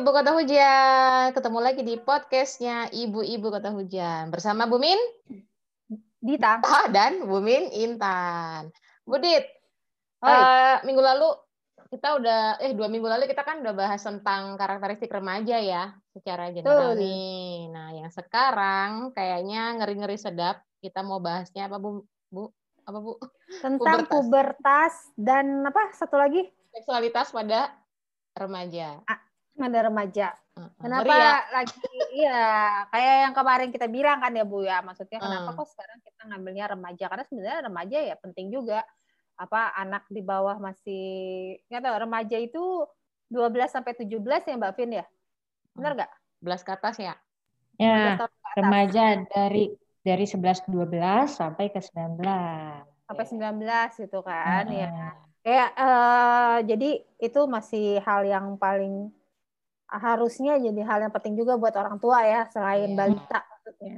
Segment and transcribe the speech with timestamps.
[0.00, 4.96] Ibu Kota Hujan, ketemu lagi di podcastnya Ibu-Ibu Kota Hujan bersama Bumin,
[6.16, 6.56] Dita,
[6.88, 8.72] dan Bumin Intan.
[9.04, 9.44] Budit,
[10.24, 11.36] uh, minggu lalu
[11.92, 16.48] kita udah, eh dua minggu lalu kita kan udah bahas tentang karakteristik remaja ya, secara
[16.48, 17.68] general nih.
[17.68, 20.64] Nah, yang sekarang kayaknya ngeri-ngeri sedap.
[20.80, 22.08] Kita mau bahasnya apa Bu?
[22.32, 22.48] Bu?
[22.88, 23.20] Apa Bu?
[23.60, 25.92] Tentang pubertas, pubertas dan apa?
[25.92, 26.48] Satu lagi?
[26.72, 27.76] Seksualitas pada
[28.32, 29.04] remaja.
[29.04, 29.20] Ah,
[29.60, 30.28] pada remaja.
[30.80, 31.34] Kenapa ya?
[31.52, 31.76] lagi?
[32.16, 32.42] Iya
[32.88, 34.80] kayak yang kemarin kita bilang kan ya Bu ya.
[34.80, 37.04] Maksudnya kenapa kok sekarang kita ngambilnya remaja?
[37.06, 38.80] Karena sebenarnya remaja ya penting juga.
[39.40, 41.04] Apa anak di bawah masih
[41.68, 42.64] nggak tahu remaja itu
[43.32, 45.06] 12 sampai 17 ya Mbak Vin ya?
[45.76, 46.12] Benar nggak?
[46.44, 47.14] 11 ke atas ya?
[47.80, 48.20] Ya
[48.56, 52.20] remaja dari dari 11 12 sampai ke 19
[53.10, 54.76] sampai 19 gitu kan hmm.
[54.76, 54.90] ya.
[55.40, 59.08] Kayak uh, jadi itu masih hal yang paling
[59.90, 62.98] harusnya jadi hal yang penting juga buat orang tua ya selain yeah.
[62.98, 63.94] balita maksudnya.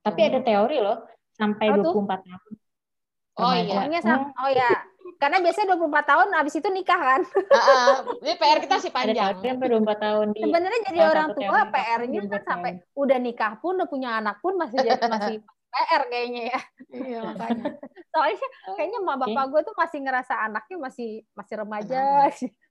[0.00, 0.98] Tapi ada teori loh
[1.36, 2.52] sampai oh, 24 tahun.
[3.38, 3.86] Oh iya.
[3.86, 4.34] Hmm.
[4.34, 4.70] Oh ya.
[5.18, 7.20] Karena biasanya 24 tahun habis itu nikah kan.
[7.50, 9.34] Uh, ini PR kita sih panjang.
[9.34, 13.78] Ada sampai 24 tahun di Sebenarnya jadi orang tua PR-nya kan sampai udah nikah pun
[13.78, 15.36] udah punya anak pun masih jadi masih
[15.74, 16.60] PR kayaknya ya.
[16.90, 17.64] Iya makanya.
[18.10, 22.02] Soalnya kayaknya mama bapak gue tuh masih ngerasa anaknya masih masih remaja,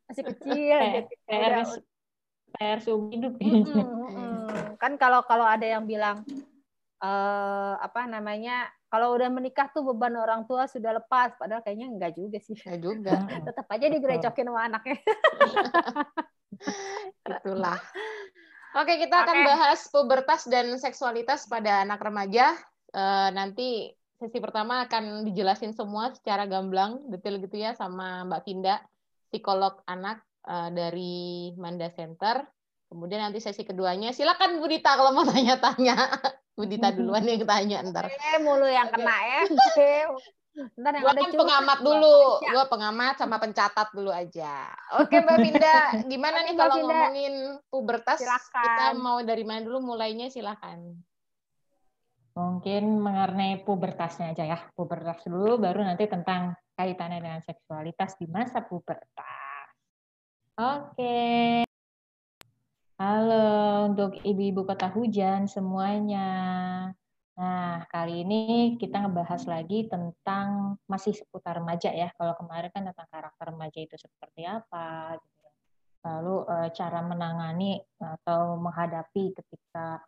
[0.08, 0.78] masih kecil.
[0.78, 1.14] PR, gitu.
[1.28, 1.52] PR
[2.82, 3.34] seumur hidup.
[3.38, 4.78] Mm -hmm.
[4.82, 6.26] Kan kalau kalau ada yang bilang
[7.02, 11.36] uh, apa namanya kalau udah menikah tuh beban orang tua sudah lepas.
[11.36, 12.56] Padahal kayaknya enggak juga sih.
[12.56, 13.16] Enggak juga.
[13.48, 14.98] Tetap aja digerecokin sama anaknya.
[17.28, 17.80] Itulah.
[18.78, 19.26] Oke kita okay.
[19.26, 22.56] akan bahas pubertas dan seksualitas pada anak remaja.
[22.96, 28.82] Uh, nanti sesi pertama akan dijelasin semua secara gamblang detail gitu ya sama Mbak Vinda
[29.30, 32.42] psikolog anak uh, dari Manda Center.
[32.88, 35.96] Kemudian nanti sesi keduanya, silakan Bu Dita kalau mau tanya-tanya.
[36.56, 38.08] Bu Dita duluan yang tanya ntar.
[38.08, 39.40] Eh, mulu yang kena ya.
[40.58, 44.66] Ntar yang gua ada kan pengamat dulu, gue pengamat sama pencatat dulu aja.
[44.98, 45.78] Oke Mbak Vinda,
[46.10, 48.18] gimana nih kalau ngomongin pubertas?
[48.18, 48.66] Silakan.
[48.66, 50.98] Kita mau dari mana dulu mulainya silakan.
[52.34, 54.60] Mungkin mengenai pubertasnya aja ya.
[54.74, 59.47] Pubertas dulu, baru nanti tentang kaitannya dengan seksualitas di masa pubertas.
[60.58, 61.62] Oke.
[62.98, 66.26] Halo untuk ibu-ibu kota hujan semuanya.
[67.38, 72.10] Nah, kali ini kita ngebahas lagi tentang masih seputar remaja ya.
[72.18, 75.48] Kalau kemarin kan tentang karakter remaja itu seperti apa gitu.
[76.10, 80.02] Lalu eh, cara menangani atau menghadapi ketika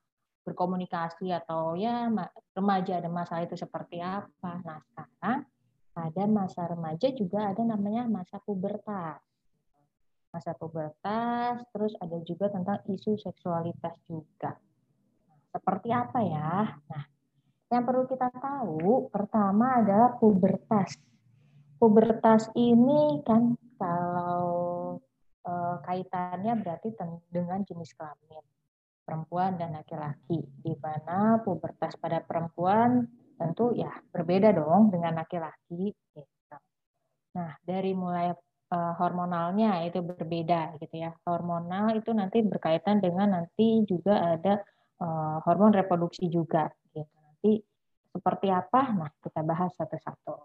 [0.50, 2.10] berkomunikasi atau ya
[2.58, 4.66] remaja ada masalah itu seperti apa.
[4.66, 5.46] Nah, sekarang
[5.94, 9.29] pada masa remaja juga ada namanya masa pubertas
[10.30, 14.54] masa pubertas, terus ada juga tentang isu seksualitas juga.
[15.50, 16.70] Seperti apa ya?
[16.70, 17.04] Nah,
[17.70, 20.98] yang perlu kita tahu pertama adalah pubertas.
[21.78, 24.98] Pubertas ini kan kalau
[25.42, 25.52] e,
[25.86, 26.94] kaitannya berarti
[27.30, 28.44] dengan jenis kelamin
[29.06, 30.46] perempuan dan laki-laki.
[30.62, 35.94] Di mana pubertas pada perempuan tentu ya berbeda dong dengan laki-laki.
[35.94, 36.22] Gitu.
[37.38, 38.34] Nah, dari mulai
[38.70, 41.12] uh, hormonalnya itu berbeda gitu ya.
[41.26, 44.62] Hormonal itu nanti berkaitan dengan nanti juga ada
[45.02, 47.06] uh, hormon reproduksi juga gitu.
[47.06, 47.52] Nanti
[48.10, 48.82] seperti apa?
[48.94, 50.36] Nah, kita bahas satu-satu.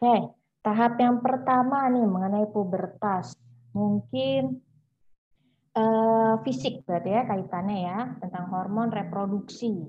[0.00, 0.16] Oke,
[0.64, 3.36] tahap yang pertama nih mengenai pubertas.
[3.76, 4.58] Mungkin
[5.76, 9.86] uh, fisik berarti ya kaitannya ya tentang hormon reproduksi.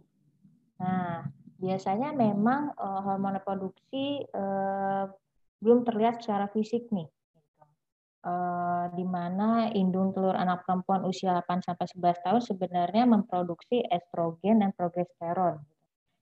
[0.84, 1.24] Nah,
[1.62, 5.08] biasanya memang uh, hormon reproduksi uh,
[5.62, 7.06] belum terlihat secara fisik nih
[8.26, 14.62] uh, di mana indung telur anak perempuan usia 8 sampai 11 tahun sebenarnya memproduksi estrogen
[14.62, 15.62] dan progesteron.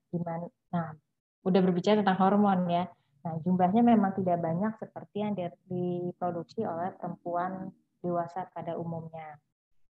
[0.10, 0.92] Di mana nah,
[1.46, 2.86] udah berbicara tentang hormon ya.
[3.20, 5.36] Nah, jumlahnya memang tidak banyak seperti yang
[5.68, 7.68] diproduksi oleh perempuan
[8.00, 9.36] dewasa pada umumnya.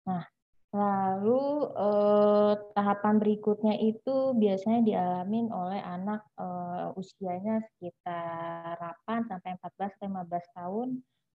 [0.08, 0.24] Nah,
[0.72, 10.00] lalu eh, tahapan berikutnya itu biasanya dialami oleh anak eh, usianya sekitar 8 sampai 14
[10.00, 10.88] 15 tahun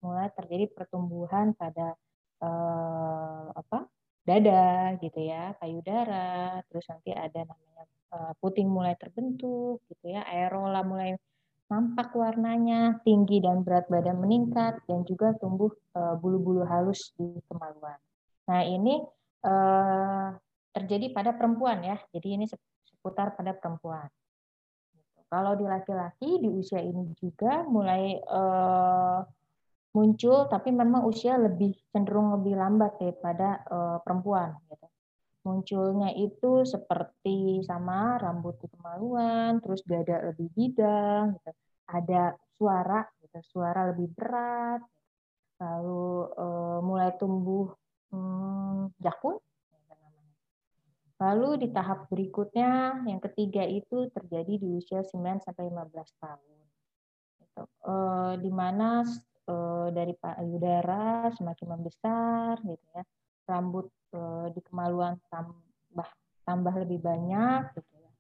[0.05, 1.97] mulai terjadi pertumbuhan pada
[2.43, 3.79] eh, apa
[4.25, 7.83] dada gitu ya payudara terus nanti ada namanya
[8.15, 11.17] eh, puting mulai terbentuk gitu ya aerola mulai
[11.71, 17.97] nampak warnanya tinggi dan berat badan meningkat dan juga tumbuh eh, bulu-bulu halus di kemaluan.
[18.51, 18.99] Nah ini
[19.47, 20.29] eh,
[20.75, 22.51] terjadi pada perempuan ya jadi ini
[22.91, 24.11] seputar pada perempuan.
[25.31, 29.19] Kalau di laki-laki di usia ini juga mulai eh,
[29.91, 34.87] muncul tapi memang usia lebih cenderung lebih lambat daripada uh, perempuan gitu.
[35.41, 41.51] Munculnya itu seperti sama rambut kemaluan, terus dada lebih bidang, gitu.
[41.89, 43.41] ada suara, gitu.
[43.49, 44.85] suara lebih berat,
[45.57, 47.73] lalu uh, mulai tumbuh
[48.13, 49.41] hmm, jakun.
[51.21, 56.59] Lalu di tahap berikutnya, yang ketiga itu terjadi di usia 9 sampai 15 tahun.
[57.41, 57.63] Gitu.
[57.85, 59.05] Uh, di mana
[59.91, 63.03] dari payudara semakin membesar, gitu ya,
[63.51, 66.09] rambut uh, di kemaluan tambah
[66.47, 68.13] tambah lebih banyak, gitu ya.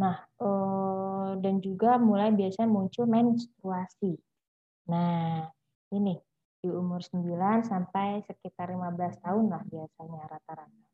[0.00, 4.18] Nah, uh, dan juga mulai biasanya muncul menstruasi.
[4.90, 5.48] Nah,
[5.94, 6.18] ini
[6.64, 10.84] di umur 9 sampai sekitar 15 tahun lah biasanya rata-rata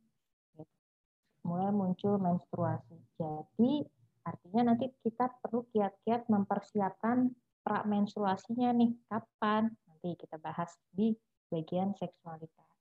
[1.45, 2.97] mulai muncul menstruasi.
[3.17, 3.85] Jadi
[4.27, 11.13] artinya nanti kita perlu kiat-kiat mempersiapkan pra menstruasinya nih kapan nanti kita bahas di
[11.53, 12.73] bagian seksualitas.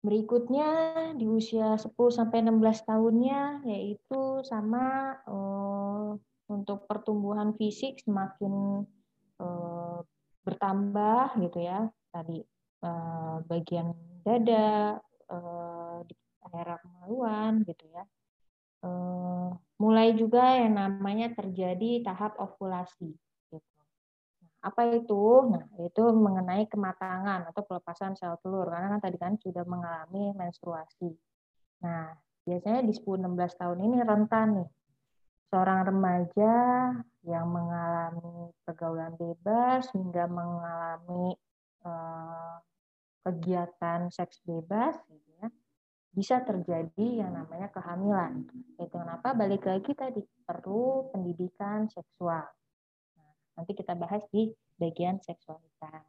[0.00, 0.68] Berikutnya
[1.12, 6.16] di usia 10 sampai 16 tahunnya yaitu sama uh,
[6.48, 8.88] untuk pertumbuhan fisik semakin
[9.44, 10.00] uh,
[10.40, 11.84] bertambah gitu ya.
[12.08, 12.40] Tadi
[12.80, 13.92] uh, bagian
[14.24, 14.96] dada
[15.28, 16.16] uh, di
[16.48, 18.08] daerah kemaluan gitu ya.
[18.80, 23.12] Uh, mulai juga yang namanya terjadi tahap ovulasi.
[24.62, 25.50] Apa itu?
[25.50, 31.10] Nah, itu mengenai kematangan atau pelepasan sel telur karena kan tadi kan sudah mengalami menstruasi.
[31.82, 32.14] Nah,
[32.46, 34.70] biasanya di 10-16 tahun ini rentan nih.
[35.50, 36.54] Seorang remaja
[37.26, 41.36] yang mengalami pergaulan bebas hingga mengalami
[41.84, 42.56] uh,
[43.22, 45.50] kegiatan seks bebas gitu ya
[46.12, 48.44] bisa terjadi yang namanya kehamilan.
[48.76, 52.44] Itu kenapa balik lagi tadi perlu pendidikan seksual.
[53.58, 54.50] Nanti kita bahas di
[54.80, 56.04] bagian seksualitas.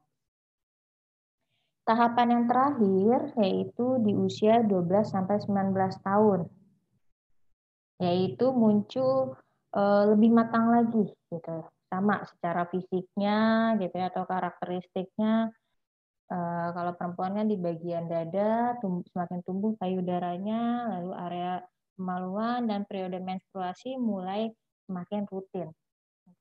[1.84, 6.48] Tahapan yang terakhir yaitu di usia 12 sampai 19 tahun.
[8.00, 9.36] Yaitu muncul
[9.76, 9.82] e,
[10.16, 11.68] lebih matang lagi gitu.
[11.92, 15.52] Sama secara fisiknya gitu ya atau karakteristiknya
[16.34, 21.54] Uh, kalau perempuannya di bagian dada tumbuh, semakin tumbuh payudaranya, lalu area
[21.94, 24.50] kemaluan dan periode menstruasi mulai
[24.90, 25.70] semakin rutin.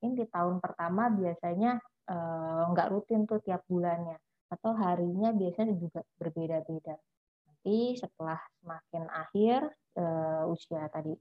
[0.02, 1.78] Mungkin di tahun pertama biasanya
[2.10, 4.19] uh, nggak rutin tuh tiap bulannya,
[4.50, 6.99] atau harinya biasanya juga berbeda-beda.
[7.46, 11.14] Nanti setelah semakin akhir uh, usia tadi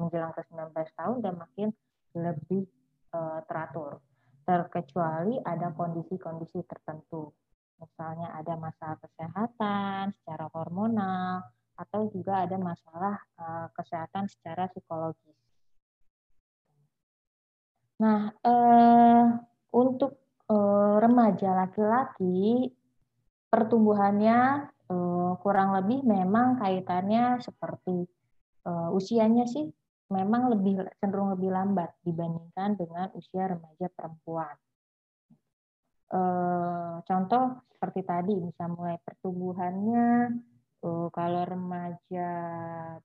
[0.00, 1.68] menjelang ke 19 tahun dan makin
[2.16, 2.64] lebih
[3.12, 4.00] uh, teratur.
[4.48, 7.36] Terkecuali ada kondisi-kondisi tertentu
[7.76, 11.44] Misalnya ada masalah kesehatan secara hormonal
[11.76, 15.36] atau juga ada masalah uh, kesehatan secara psikologis.
[17.96, 19.24] Nah, uh,
[19.72, 20.20] untuk
[20.52, 22.68] uh, remaja laki-laki
[23.48, 28.04] pertumbuhannya uh, kurang lebih memang kaitannya seperti
[28.68, 29.68] uh, usianya sih
[30.12, 34.54] memang lebih cenderung lebih lambat dibandingkan dengan usia remaja perempuan.
[36.06, 40.38] Eh, contoh seperti tadi bisa mulai pertumbuhannya
[40.84, 42.28] uh, kalau remaja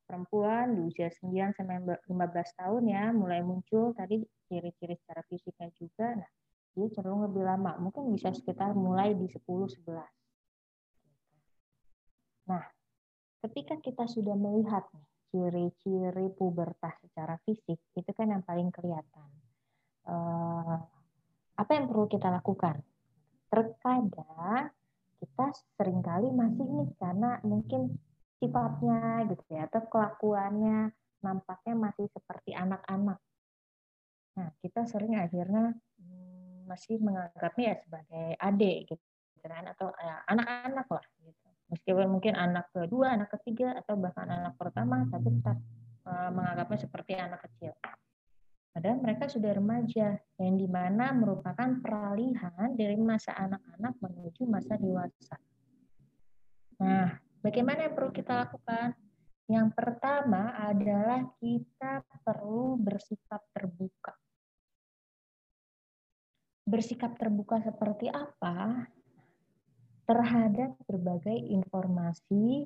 [0.04, 1.78] perempuan di usia 9 sampai
[2.10, 4.20] 15 tahun ya mulai muncul tadi
[4.50, 6.30] ciri-ciri secara fisiknya juga nah
[6.72, 7.76] dia cenderung lebih lama.
[7.84, 10.04] Mungkin bisa sekitar mulai di 10 11
[12.50, 12.66] nah
[13.46, 19.30] ketika kita sudah melihat nih ciri-ciri pubertas secara fisik itu kan yang paling kelihatan.
[20.04, 20.76] Uh,
[21.56, 22.84] apa yang perlu kita lakukan?
[23.48, 24.76] Terkadang
[25.22, 27.94] kita sering kali masih nih karena mungkin
[28.42, 30.90] sifatnya gitu ya atau kelakuannya
[31.22, 33.22] nampaknya masih seperti anak-anak.
[34.42, 39.06] Nah, kita sering akhirnya hmm, masih menganggapnya ya sebagai adik gitu
[39.46, 41.48] kan atau ya, anak-anak lah gitu.
[41.70, 45.58] Meskipun mungkin anak kedua, anak ketiga atau bahkan anak pertama tapi tetap
[46.10, 47.78] uh, menganggapnya seperti anak kecil.
[48.72, 55.36] Padahal mereka sudah remaja, yang di mana merupakan peralihan dari masa anak-anak menuju masa dewasa.
[56.80, 58.96] Nah, bagaimana yang perlu kita lakukan?
[59.52, 64.16] Yang pertama adalah kita perlu bersikap terbuka.
[66.64, 68.88] Bersikap terbuka seperti apa?
[70.08, 72.64] Terhadap berbagai informasi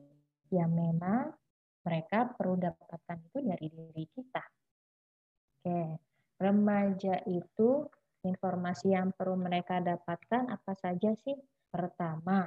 [0.53, 1.33] yang memang
[1.81, 4.45] mereka perlu dapatkan itu dari diri kita
[5.65, 5.97] Oke,
[6.37, 7.89] remaja itu
[8.21, 11.33] informasi yang perlu mereka dapatkan apa saja sih?
[11.73, 12.45] Pertama,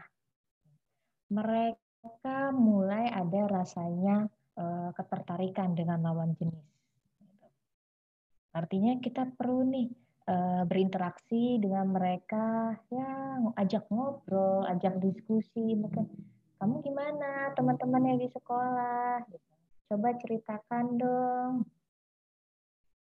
[1.26, 4.22] mereka mulai ada rasanya
[4.54, 6.62] uh, ketertarikan dengan lawan jenis.
[8.54, 9.90] Artinya kita perlu nih
[10.30, 16.06] uh, berinteraksi dengan mereka, ya ajak ngobrol, ajak diskusi, mungkin
[16.62, 19.26] kamu gimana teman-teman yang di sekolah,
[19.90, 21.66] coba ceritakan dong.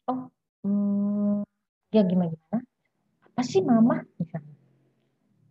[0.08, 0.32] Oh,
[0.64, 1.44] hmm,
[1.92, 2.64] ya gimana gimana?
[3.28, 4.56] Apa sih mama misalnya?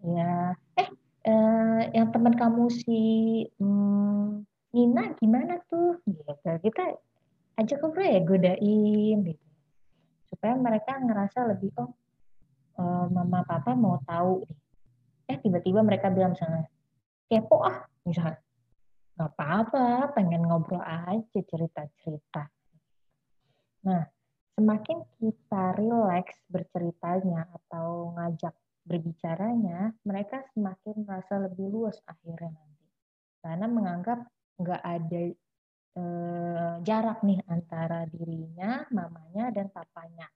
[0.01, 0.33] Ya,
[0.81, 0.89] eh,
[1.29, 2.99] eh yang teman kamu si
[3.61, 6.01] hmm, Nina gimana tuh?
[6.09, 6.25] Gitu.
[6.41, 6.83] Kita
[7.57, 9.47] ajak ngobrol ya godain gitu
[10.29, 11.89] supaya mereka ngerasa lebih oh
[12.77, 14.45] uh, mama papa mau tahu
[15.27, 16.69] eh tiba-tiba mereka bilang misalnya
[17.25, 18.37] kepo ah misalnya
[19.17, 22.45] nggak apa-apa pengen ngobrol aja cerita-cerita
[23.81, 24.05] nah
[24.57, 28.57] semakin kita rileks berceritanya atau ngajak
[28.89, 32.87] berbicaranya mereka semakin merasa lebih luas akhirnya nanti
[33.45, 34.19] karena menganggap
[34.57, 35.23] nggak ada
[35.97, 40.27] eh, jarak nih antara dirinya, mamanya, dan papanya.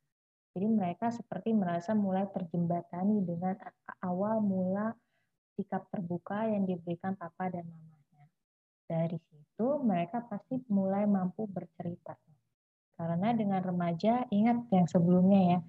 [0.51, 3.55] Jadi mereka seperti merasa mulai terjembatani dengan
[4.03, 4.91] awal mula
[5.55, 8.25] sikap terbuka yang diberikan papa dan mamanya.
[8.83, 12.19] Dari situ mereka pasti mulai mampu bercerita.
[12.95, 15.59] Karena dengan remaja, ingat yang sebelumnya ya,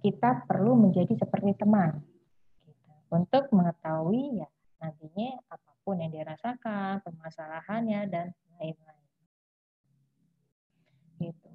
[0.00, 2.00] kita perlu menjadi seperti teman.
[2.64, 2.90] Gitu.
[3.12, 4.48] Untuk mengetahui ya
[4.80, 9.08] nantinya apa pun yang dirasakan, permasalahannya, dan lain-lain.
[11.20, 11.50] Gitu.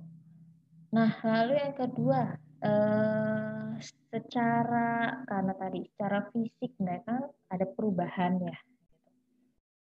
[0.93, 2.21] Nah, lalu yang kedua,
[2.61, 3.69] eh,
[4.13, 7.17] secara karena tadi secara fisik mereka
[7.49, 8.57] ada perubahan ya.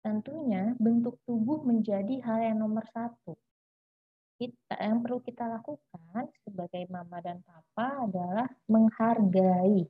[0.01, 3.37] Tentunya bentuk tubuh menjadi hal yang nomor satu.
[4.45, 9.89] Kita yang perlu kita lakukan sebagai mama dan papa adalah menghargai.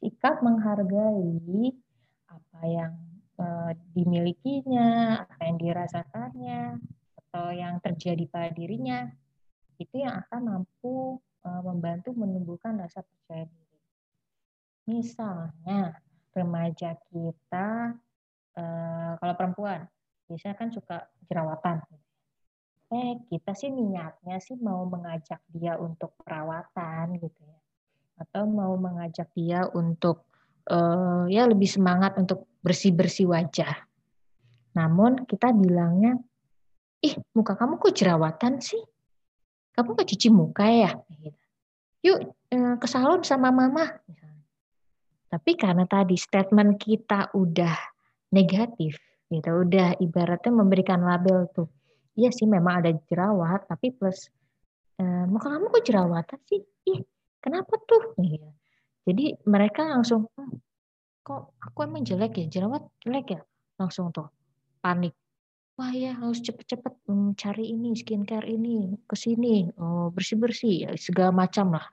[0.00, 1.76] Sikap menghargai
[2.32, 2.96] apa yang
[3.36, 6.80] uh, dimilikinya, apa yang dirasakannya,
[7.28, 9.04] atau yang terjadi pada dirinya,
[9.76, 13.80] itu yang akan mampu uh, membantu menumbuhkan rasa percaya diri.
[14.88, 15.92] Misalnya,
[16.32, 17.92] remaja kita,
[18.56, 19.84] uh, kalau perempuan,
[20.24, 21.84] biasanya kan suka jerawatan.
[22.88, 27.60] Eh, kita sih niatnya sih mau mengajak dia untuk perawatan gitu ya.
[28.16, 30.24] Atau mau mengajak dia untuk
[30.72, 33.84] uh, ya lebih semangat untuk bersih-bersih wajah.
[34.72, 36.16] Namun kita bilangnya,
[37.04, 38.80] ih muka kamu kok jerawatan sih?
[39.76, 40.90] Kamu nggak cuci muka ya?
[42.00, 43.84] Yuk uh, ke salon sama mama.
[45.28, 47.76] Tapi karena tadi statement kita udah
[48.32, 48.96] negatif,
[49.28, 51.68] gitu, udah ibaratnya memberikan label tuh.
[52.18, 54.26] Iya sih memang ada jerawat, tapi plus
[54.98, 56.66] uh, muka kamu kok jerawatan sih?
[56.90, 57.06] Ih,
[57.38, 58.18] kenapa tuh?
[58.18, 58.50] Gitu.
[59.06, 60.58] Jadi mereka langsung, hmm,
[61.22, 63.40] kok aku emang jelek ya, jerawat jelek ya?
[63.78, 64.26] Langsung tuh
[64.82, 65.14] panik.
[65.78, 71.30] Wah ya harus cepet-cepet hmm, cari ini skincare ini ke sini oh, bersih-bersih ya, segala
[71.30, 71.86] macam lah.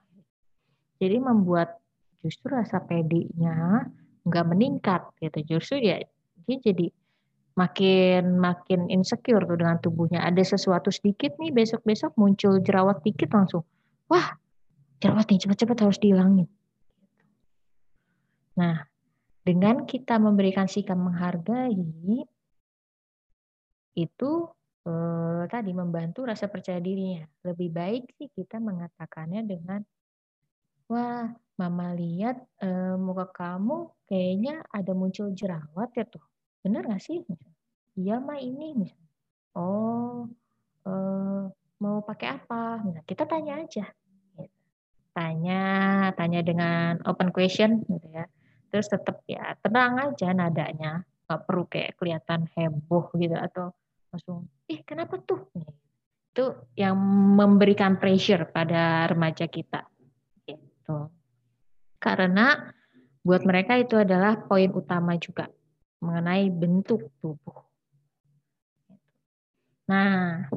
[0.98, 1.78] Jadi membuat
[2.18, 3.86] justru rasa pedenya
[4.26, 5.54] nggak meningkat gitu.
[5.54, 6.02] Justru ya
[6.50, 6.90] dia jadi
[7.56, 10.20] makin makin insecure tuh dengan tubuhnya.
[10.22, 13.64] Ada sesuatu sedikit nih besok-besok muncul jerawat dikit langsung.
[14.12, 14.36] Wah,
[15.00, 16.46] jerawat nih cepet-cepet harus dihilangin.
[18.60, 18.84] Nah,
[19.40, 22.28] dengan kita memberikan sikap menghargai,
[23.96, 24.30] itu
[24.84, 27.24] eh, tadi membantu rasa percaya dirinya.
[27.40, 29.80] Lebih baik sih kita mengatakannya dengan,
[30.92, 36.35] wah, mama lihat eh, muka kamu kayaknya ada muncul jerawat ya tuh.
[36.66, 37.22] Bener gak sih?
[37.94, 38.74] Iya mah ini.
[38.74, 39.06] Misalnya.
[39.54, 40.26] Oh,
[40.82, 41.42] eh,
[41.78, 42.82] mau pakai apa?
[42.82, 43.86] Nah, kita tanya aja.
[45.14, 45.62] Tanya,
[46.18, 48.26] tanya dengan open question gitu ya
[48.76, 53.72] terus tetap ya tenang aja nadanya nggak perlu kayak kelihatan heboh gitu atau
[54.12, 55.48] langsung ih kenapa tuh
[56.36, 56.44] itu
[56.76, 56.92] yang
[57.40, 59.88] memberikan pressure pada remaja kita
[60.44, 61.10] gitu
[61.96, 62.70] karena
[63.24, 65.50] buat mereka itu adalah poin utama juga
[66.02, 67.64] mengenai bentuk tubuh
[69.86, 70.50] nah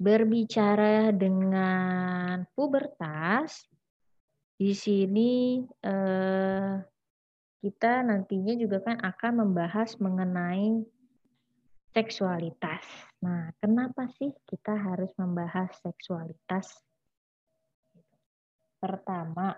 [0.00, 3.68] berbicara dengan pubertas
[4.54, 6.74] di sini eh,
[7.64, 10.84] kita nantinya juga kan akan membahas mengenai
[11.94, 12.84] seksualitas.
[13.24, 16.76] Nah, kenapa sih kita harus membahas seksualitas?
[18.76, 19.56] Pertama,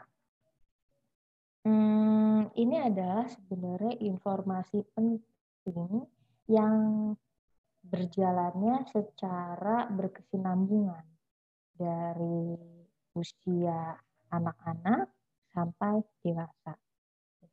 [1.67, 6.07] hmm, ini adalah sebenarnya informasi penting
[6.47, 6.79] yang
[7.83, 11.03] berjalannya secara berkesinambungan
[11.75, 12.55] dari
[13.19, 13.99] usia
[14.31, 15.11] anak-anak
[15.51, 16.75] sampai dewasa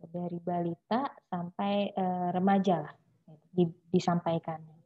[0.03, 2.93] dari balita sampai uh, remaja lah
[3.53, 4.77] di, disampaikannya.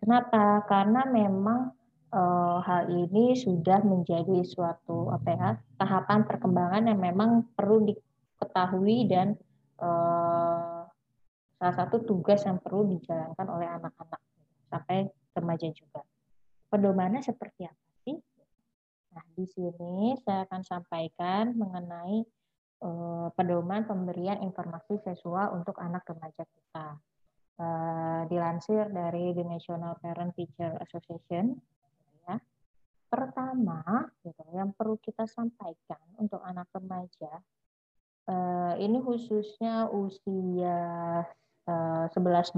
[0.00, 0.64] Kenapa?
[0.68, 1.72] Karena memang
[2.12, 5.50] uh, hal ini sudah menjadi suatu apa ya
[5.80, 7.88] tahapan perkembangan yang memang perlu
[8.50, 9.38] diketahui dan
[9.78, 10.82] uh,
[11.54, 14.18] salah satu tugas yang perlu dijalankan oleh anak-anak
[14.66, 15.06] sampai
[15.38, 16.02] remaja juga.
[16.66, 18.18] Pedomannya seperti apa sih?
[19.14, 22.26] Nah, di sini saya akan sampaikan mengenai
[22.82, 26.98] uh, pedoman pemberian informasi seksual untuk anak remaja kita.
[27.60, 31.60] Uh, dilansir dari the National Parent Teacher Association,
[32.24, 32.40] ya.
[33.12, 37.28] Pertama, gitu, yang perlu kita sampaikan untuk anak remaja,
[38.30, 40.78] uh, ini khususnya usia
[41.70, 42.50] 11-12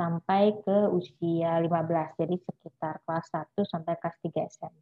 [0.00, 4.80] sampai ke usia 15, jadi sekitar kelas 1 sampai kelas 3 SMP.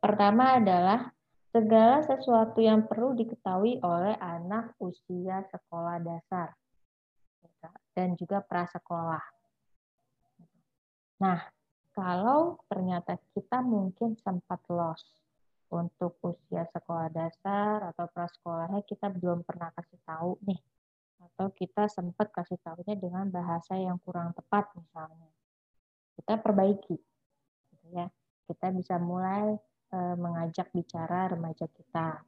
[0.00, 1.12] Pertama adalah
[1.48, 6.52] segala sesuatu yang perlu diketahui oleh anak usia sekolah dasar
[7.96, 9.24] dan juga prasekolah.
[11.20, 11.40] Nah,
[11.92, 15.04] kalau ternyata kita mungkin sempat lost
[15.70, 20.60] untuk usia sekolah dasar atau prasekolahnya kita belum pernah kasih tahu nih.
[21.20, 25.30] Atau kita sempat kasih tahunya dengan bahasa yang kurang tepat misalnya.
[26.18, 26.96] Kita perbaiki
[27.70, 28.10] gitu ya.
[28.50, 29.54] Kita bisa mulai
[29.94, 32.24] e, mengajak bicara remaja kita.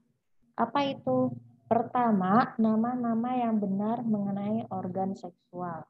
[0.55, 1.35] Apa itu?
[1.67, 5.89] Pertama nama-nama yang benar mengenai organ seksual.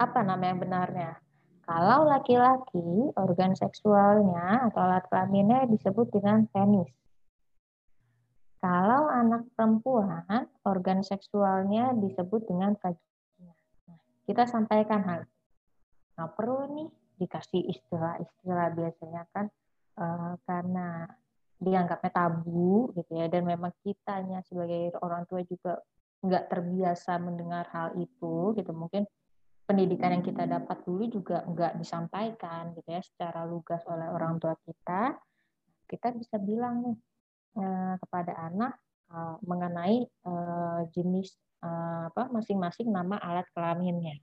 [0.00, 1.20] Apa nama yang benarnya
[1.68, 6.88] kalau laki-laki organ seksualnya atau alat kelaminnya disebut dengan penis.
[8.58, 13.52] Kalau anak perempuan, organ seksualnya disebut dengan vagina.
[13.84, 15.28] Nah, kita sampaikan hal
[16.18, 16.88] Nah, perlu nih
[17.22, 19.46] dikasih istilah-istilah biasanya kan
[20.02, 21.06] uh, karena
[21.62, 23.30] dianggapnya tabu gitu ya.
[23.30, 25.78] Dan memang kitanya sebagai orang tua juga
[26.26, 28.72] nggak terbiasa mendengar hal itu gitu.
[28.74, 29.06] Mungkin
[29.68, 34.56] pendidikan yang kita dapat dulu juga nggak disampaikan gitu ya secara lugas oleh orang tua
[34.64, 35.20] kita
[35.88, 36.96] kita bisa bilang nih
[37.58, 38.72] Eh, kepada anak
[39.10, 41.28] eh, mengenai eh, jenis
[41.58, 44.14] apa masing-masing nama alat kelaminnya.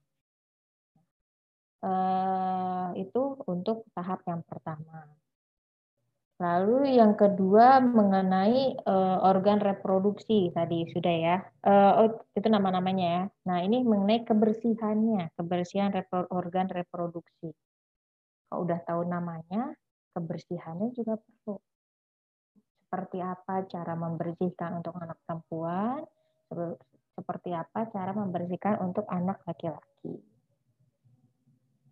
[2.95, 3.21] itu
[3.53, 5.11] untuk tahap yang pertama.
[6.35, 8.75] Lalu yang kedua mengenai
[9.23, 11.37] organ reproduksi tadi sudah ya.
[11.95, 13.23] oh, itu nama-namanya ya.
[13.47, 15.95] Nah, ini mengenai kebersihannya, kebersihan
[16.27, 17.55] organ reproduksi.
[18.51, 19.79] Kalau udah tahu namanya,
[20.11, 21.55] kebersihannya juga perlu
[22.85, 26.03] seperti apa cara membersihkan untuk anak perempuan,
[27.15, 30.19] seperti apa cara membersihkan untuk anak laki-laki.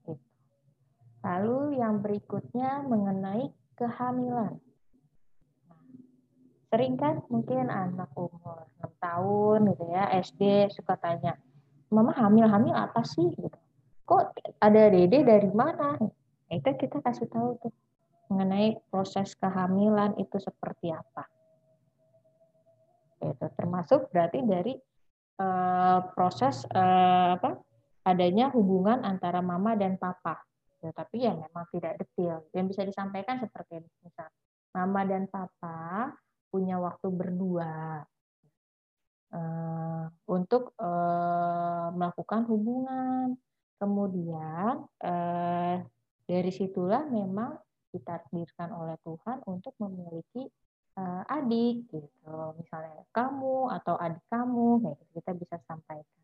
[0.03, 0.13] Gitu.
[1.23, 4.59] Lalu yang berikutnya mengenai kehamilan.
[6.73, 11.37] sering kan mungkin anak umur 6 tahun gitu ya, SD suka tanya,
[11.93, 13.29] Mama hamil-hamil apa sih?
[13.29, 13.57] Gitu.
[14.09, 15.93] Kok ada dede dari mana?
[16.01, 17.73] Nah, itu kita kasih tahu tuh
[18.33, 21.29] mengenai proses kehamilan itu seperti apa.
[23.21, 24.73] Itu termasuk berarti dari
[25.37, 27.61] uh, proses uh, apa
[28.09, 30.41] adanya hubungan antara mama dan papa.
[30.83, 32.43] Ya, tapi ya memang tidak detail.
[32.51, 33.89] Yang bisa disampaikan seperti ini.
[34.03, 34.27] Misal,
[34.75, 36.11] mama dan papa
[36.51, 38.03] punya waktu berdua
[39.31, 43.39] uh, untuk uh, melakukan hubungan.
[43.79, 45.75] Kemudian uh,
[46.27, 47.55] dari situlah memang
[47.95, 50.49] ditakdirkan oleh Tuhan untuk memiliki
[50.97, 56.22] uh, adik gitu misalnya kamu atau adik kamu gitu kita bisa sampaikan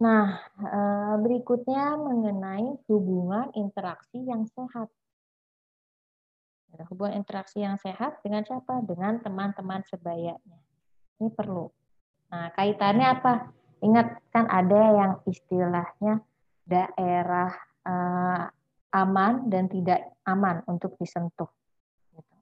[0.00, 4.88] nah uh, berikutnya mengenai hubungan interaksi yang sehat
[6.88, 10.58] hubungan interaksi yang sehat dengan siapa dengan teman-teman sebayanya
[11.20, 11.68] ini perlu
[12.32, 13.52] nah kaitannya apa
[13.84, 16.24] ingat kan ada yang istilahnya
[16.64, 17.50] daerah
[17.84, 18.46] uh,
[18.94, 21.50] aman dan tidak aman untuk disentuh.
[22.14, 22.36] Gitu.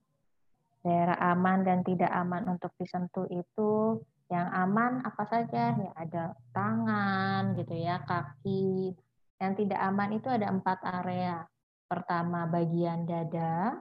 [0.85, 7.57] Daerah aman dan tidak aman untuk disentuh itu yang aman apa saja ya ada tangan
[7.57, 8.93] gitu ya kaki.
[9.41, 11.49] Yang tidak aman itu ada empat area.
[11.89, 13.81] Pertama bagian dada,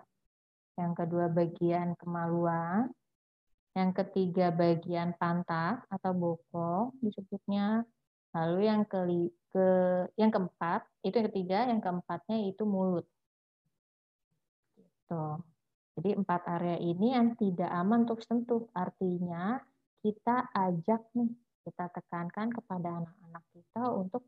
[0.79, 2.87] yang kedua bagian kemaluan,
[3.75, 7.83] yang ketiga bagian pantat atau bokong disebutnya,
[8.31, 9.67] lalu yang keli ke
[10.19, 13.07] yang keempat itu yang ketiga yang keempatnya itu mulut
[14.75, 15.41] gitu.
[15.97, 19.57] jadi empat area ini yang tidak aman untuk sentuh artinya
[20.07, 21.27] kita ajak nih
[21.67, 24.23] kita tekankan kepada anak-anak kita untuk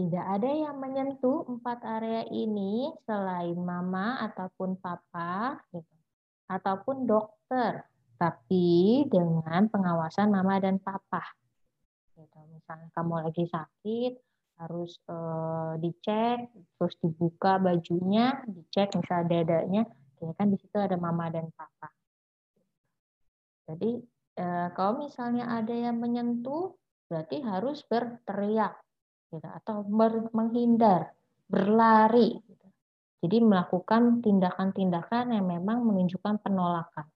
[0.00, 5.92] tidak ada yang menyentuh empat area ini selain mama ataupun papa gitu.
[6.48, 7.84] ataupun dokter
[8.16, 11.20] tapi dengan pengawasan mama dan papa
[12.16, 12.38] gitu.
[12.48, 14.12] Misalnya kamu lagi sakit,
[14.56, 16.48] harus uh, dicek,
[16.80, 19.84] terus dibuka bajunya, dicek misalnya dadanya,
[20.16, 21.92] ya kan di situ ada mama dan papa.
[23.68, 24.00] Jadi
[24.38, 26.76] uh, kalau misalnya ada yang menyentuh,
[27.10, 28.76] berarti harus berteriak,
[29.32, 29.84] gitu, atau
[30.32, 31.12] menghindar,
[31.48, 32.38] berlari.
[32.40, 32.66] Gitu.
[33.26, 37.06] Jadi melakukan tindakan-tindakan yang memang menunjukkan penolakan.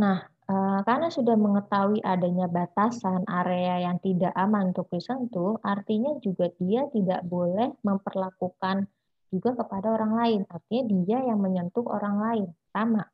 [0.00, 6.50] Nah, Eh, karena sudah mengetahui adanya batasan area yang tidak aman untuk disentuh, artinya juga
[6.58, 8.90] dia tidak boleh memperlakukan
[9.30, 10.40] juga kepada orang lain.
[10.50, 13.06] Artinya dia yang menyentuh orang lain, sama.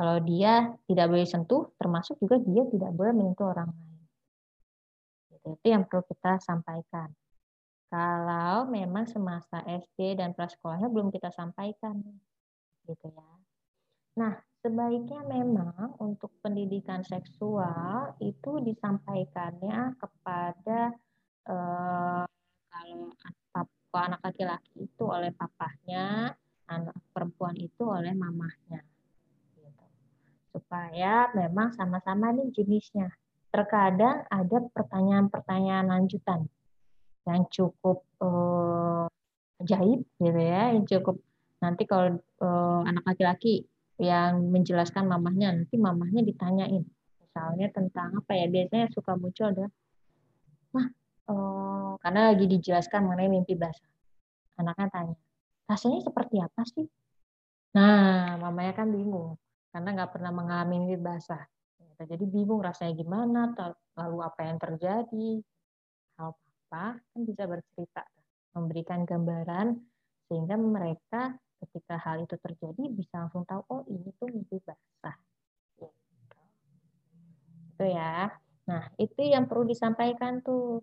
[0.00, 4.00] Kalau dia tidak boleh sentuh, termasuk juga dia tidak boleh menyentuh orang lain.
[5.44, 7.12] Itu yang perlu kita sampaikan.
[7.92, 12.00] Kalau memang semasa SD dan prasekolahnya belum kita sampaikan,
[12.88, 13.28] gitu ya.
[14.24, 20.96] Nah, sebaiknya memang untuk pendidikan seksual itu disampaikannya kepada
[21.44, 22.24] eh,
[22.72, 26.32] kalau anak laki-laki itu oleh papahnya,
[26.72, 28.89] anak perempuan itu oleh mamahnya.
[30.50, 33.10] Supaya memang sama-sama nih jenisnya.
[33.50, 36.46] Terkadang ada pertanyaan-pertanyaan lanjutan
[37.26, 39.06] yang cukup eh,
[39.62, 41.16] ajaib gitu ya, yang cukup
[41.60, 43.66] nanti kalau eh, anak laki-laki
[44.00, 46.88] yang menjelaskan mamahnya nanti mamahnya ditanyain.
[47.20, 49.66] Misalnya tentang apa ya biasanya suka muncul ada
[50.74, 50.88] mah
[51.30, 53.86] oh, karena lagi dijelaskan mengenai mimpi basah.
[54.56, 55.16] Anaknya tanya
[55.68, 56.88] rasanya seperti apa sih?
[57.76, 59.36] Nah mamanya kan bingung
[59.70, 61.42] karena nggak pernah mengalami mimpi basah
[62.08, 63.52] jadi bingung rasanya gimana
[63.98, 65.30] lalu apa yang terjadi.
[66.16, 68.02] Hal apa kan bisa bercerita
[68.56, 69.76] memberikan gambaran
[70.30, 75.16] sehingga mereka ketika hal itu terjadi bisa langsung tahu oh ini tuh mimpi basah.
[75.76, 75.88] Gitu.
[77.76, 78.32] itu ya.
[78.64, 80.80] Nah itu yang perlu disampaikan tuh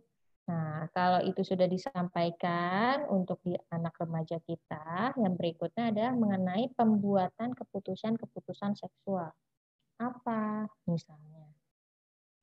[0.47, 7.51] nah kalau itu sudah disampaikan untuk di anak remaja kita yang berikutnya adalah mengenai pembuatan
[7.51, 9.35] keputusan-keputusan seksual.
[9.99, 11.51] Apa misalnya?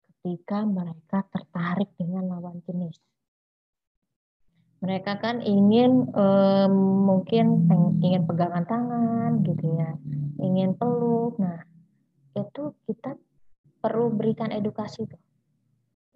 [0.04, 3.00] Ketika mereka tertarik dengan lawan jenis.
[4.84, 6.74] Mereka kan ingin um,
[7.08, 7.64] mungkin
[8.04, 9.96] ingin pegangan tangan gitu ya
[10.44, 11.40] ingin peluk.
[11.40, 11.64] Nah
[12.36, 13.16] itu kita
[13.80, 15.20] perlu berikan edukasi tuh.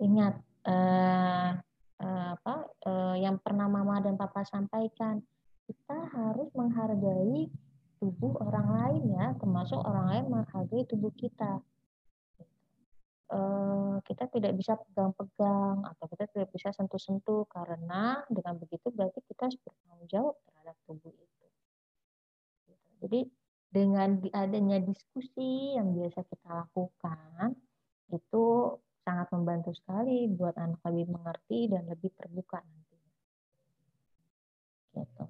[0.05, 0.35] Ingat
[0.69, 1.59] uh,
[1.99, 2.55] apa
[2.87, 5.19] uh, yang pernah mama dan papa sampaikan
[5.67, 7.51] kita harus menghargai
[7.99, 11.59] tubuh orang lain ya termasuk orang lain menghargai tubuh kita
[13.29, 19.53] Eh, kita tidak bisa pegang-pegang atau kita tidak bisa sentuh-sentuh karena dengan begitu berarti kita
[19.53, 21.47] harus bertanggung jawab terhadap tubuh itu.
[23.05, 23.21] Jadi
[23.69, 27.53] dengan adanya diskusi yang biasa kita lakukan
[28.17, 28.45] itu
[29.09, 33.13] sangat membantu sekali buat anak lebih mengerti dan lebih terbuka nantinya.
[35.01, 35.25] Gitu.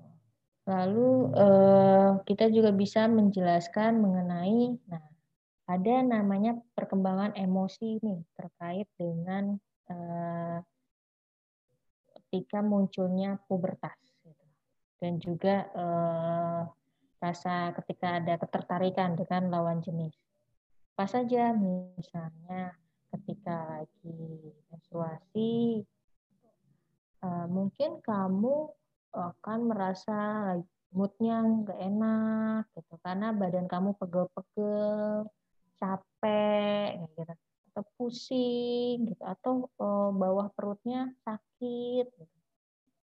[0.67, 5.07] Lalu eh, kita juga bisa menjelaskan mengenai, nah
[5.71, 9.55] ada namanya perkembangan emosi nih terkait dengan
[9.87, 10.59] eh,
[12.19, 14.45] ketika munculnya pubertas gitu.
[14.99, 16.63] dan juga eh,
[17.23, 20.15] rasa ketika ada ketertarikan dengan lawan jenis.
[20.99, 22.75] Apa saja misalnya
[23.15, 24.21] ketika lagi
[24.69, 25.83] menstruasi
[27.25, 28.57] eh, mungkin kamu
[29.13, 30.19] akan merasa
[30.93, 35.29] moodnya nggak enak gitu karena badan kamu pegel-pegel
[35.77, 37.23] capek gitu
[37.79, 42.37] atau pusing gitu atau uh, bawah perutnya sakit gitu.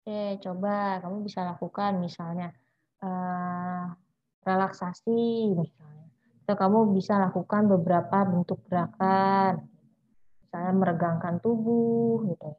[0.00, 2.53] Oke, coba kamu bisa lakukan misalnya
[3.00, 3.94] uh,
[4.44, 6.09] relaksasi misalnya.
[6.44, 9.69] Atau kamu bisa lakukan beberapa bentuk gerakan.
[10.50, 12.58] Misalnya meregangkan tubuh gitu.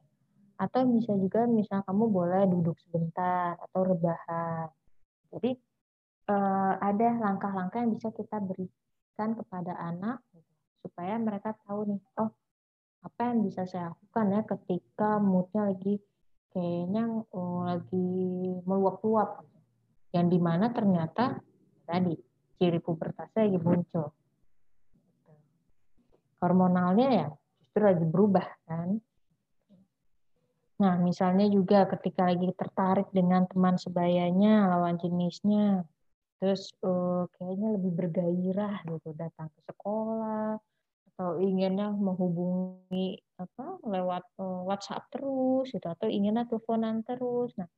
[0.56, 4.72] Atau bisa juga misalnya kamu boleh duduk sebentar atau rebahan.
[5.28, 5.60] Jadi
[6.32, 8.64] uh, ada langkah-langkah yang bisa kita beri
[9.12, 10.52] berikan kepada anak gitu,
[10.88, 12.32] supaya mereka tahu nih oh
[13.04, 16.00] apa yang bisa saya lakukan ya ketika moodnya lagi
[16.48, 18.08] kayaknya oh, lagi
[18.64, 19.58] meluap-luap gitu.
[20.16, 21.44] yang di mana ternyata
[21.84, 22.16] tadi
[22.56, 24.06] ciri pubertasnya lagi muncul
[24.96, 25.32] gitu.
[26.40, 27.28] hormonalnya ya
[27.72, 29.00] justru lagi berubah kan?
[30.76, 35.80] Nah, misalnya juga ketika lagi tertarik dengan teman sebayanya, lawan jenisnya,
[36.36, 40.60] terus uh, kayaknya lebih bergairah gitu datang ke sekolah
[41.16, 47.56] atau inginnya menghubungi apa lewat uh, WhatsApp terus gitu atau inginnya teleponan terus.
[47.56, 47.72] Nah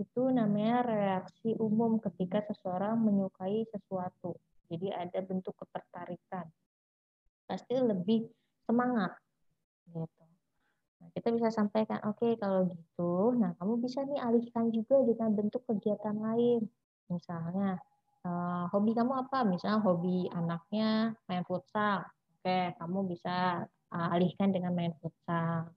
[0.00, 4.40] itu namanya reaksi umum ketika seseorang menyukai sesuatu.
[4.72, 6.48] Jadi ada bentuk ketertarikan.
[7.44, 8.24] Pasti lebih
[8.64, 9.20] semangat
[9.92, 10.24] gitu
[11.04, 15.36] Nah, kita bisa sampaikan, oke okay, kalau gitu, nah kamu bisa nih alihkan juga dengan
[15.36, 16.64] bentuk kegiatan lain.
[17.12, 17.76] Misalnya,
[18.24, 19.44] uh, hobi kamu apa?
[19.44, 22.08] Misalnya hobi anaknya main futsal.
[22.08, 25.68] Oke, okay, kamu bisa uh, alihkan dengan main futsal.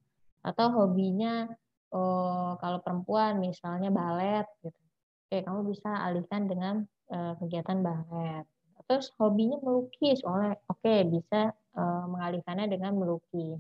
[0.48, 1.52] Atau hobinya
[1.91, 4.80] uh, kalau perempuan misalnya balet gitu.
[5.28, 8.48] Oke, kamu bisa alihkan dengan uh, kegiatan balet
[8.88, 13.60] terus hobinya melukis oleh oke okay, bisa mengalihkannya dengan melukis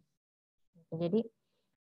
[0.87, 0.93] gitu.
[0.97, 1.21] jadi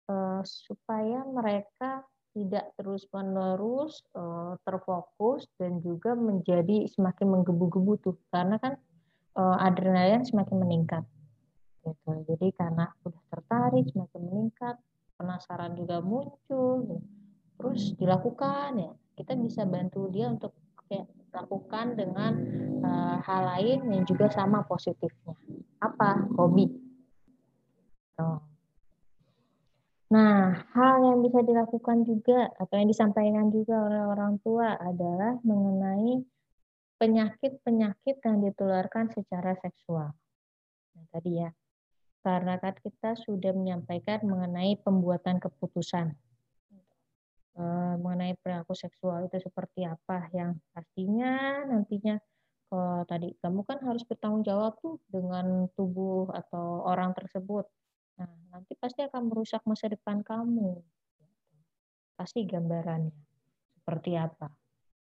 [0.09, 8.57] uh, supaya mereka tidak terus menerus uh, terfokus dan juga menjadi semakin menggebu-gebu tuh karena
[8.57, 8.73] kan
[9.37, 11.03] uh, adrenalin semakin meningkat
[11.83, 14.75] gitu jadi karena sudah tertarik semakin meningkat
[15.19, 17.05] penasaran juga muncul gitu.
[17.59, 20.57] terus dilakukan ya kita bisa bantu dia untuk
[20.89, 22.31] kayak lakukan dengan
[22.85, 25.33] uh, hal lain yang juga sama positifnya.
[25.81, 26.29] Apa?
[26.37, 26.69] Hobi.
[28.21, 28.52] Oh.
[30.11, 36.21] Nah, hal yang bisa dilakukan juga atau yang disampaikan juga oleh orang tua adalah mengenai
[36.99, 40.11] penyakit-penyakit yang ditularkan secara seksual.
[40.93, 41.49] Nah, tadi ya,
[42.21, 46.13] karena kan kita sudah menyampaikan mengenai pembuatan keputusan
[47.53, 52.17] Eh, mengenai perilaku seksual itu seperti apa yang pastinya nantinya
[52.65, 57.69] kalau tadi kamu kan harus bertanggung jawab tuh dengan tubuh atau orang tersebut.
[58.19, 60.81] Nah, nanti pasti akan merusak masa depan kamu.
[62.13, 63.13] Pasti gambarannya
[63.77, 64.49] seperti apa.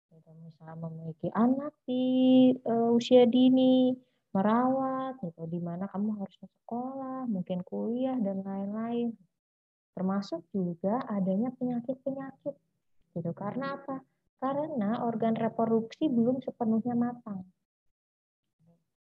[0.09, 3.93] Gitu, misalnya memiliki anak di uh, usia dini,
[4.33, 9.13] merawat, gitu, di mana kamu harus sekolah, mungkin kuliah dan lain-lain
[9.99, 12.55] termasuk juga adanya penyakit-penyakit
[13.19, 13.99] gitu karena apa
[14.39, 17.43] karena organ reproduksi belum sepenuhnya matang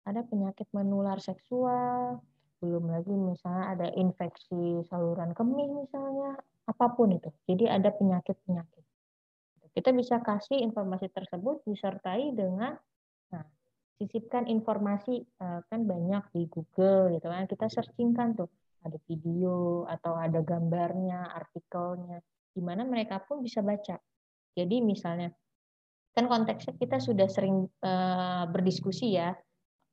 [0.05, 2.21] ada penyakit menular seksual
[2.65, 7.29] belum lagi misalnya ada infeksi saluran kemih misalnya apa pun itu.
[7.45, 8.85] Jadi ada penyakit-penyakit.
[9.77, 12.73] Kita bisa kasih informasi tersebut disertai dengan
[13.29, 13.45] nah
[14.01, 17.45] sisipkan informasi eh, kan banyak di Google gitu kan.
[17.45, 18.49] Kita searchingkan tuh.
[18.85, 22.21] Ada video atau ada gambarnya, artikelnya,
[22.53, 23.97] di mana mereka pun bisa baca.
[24.53, 25.33] Jadi misalnya,
[26.13, 29.33] kan konteksnya kita sudah sering uh, berdiskusi ya,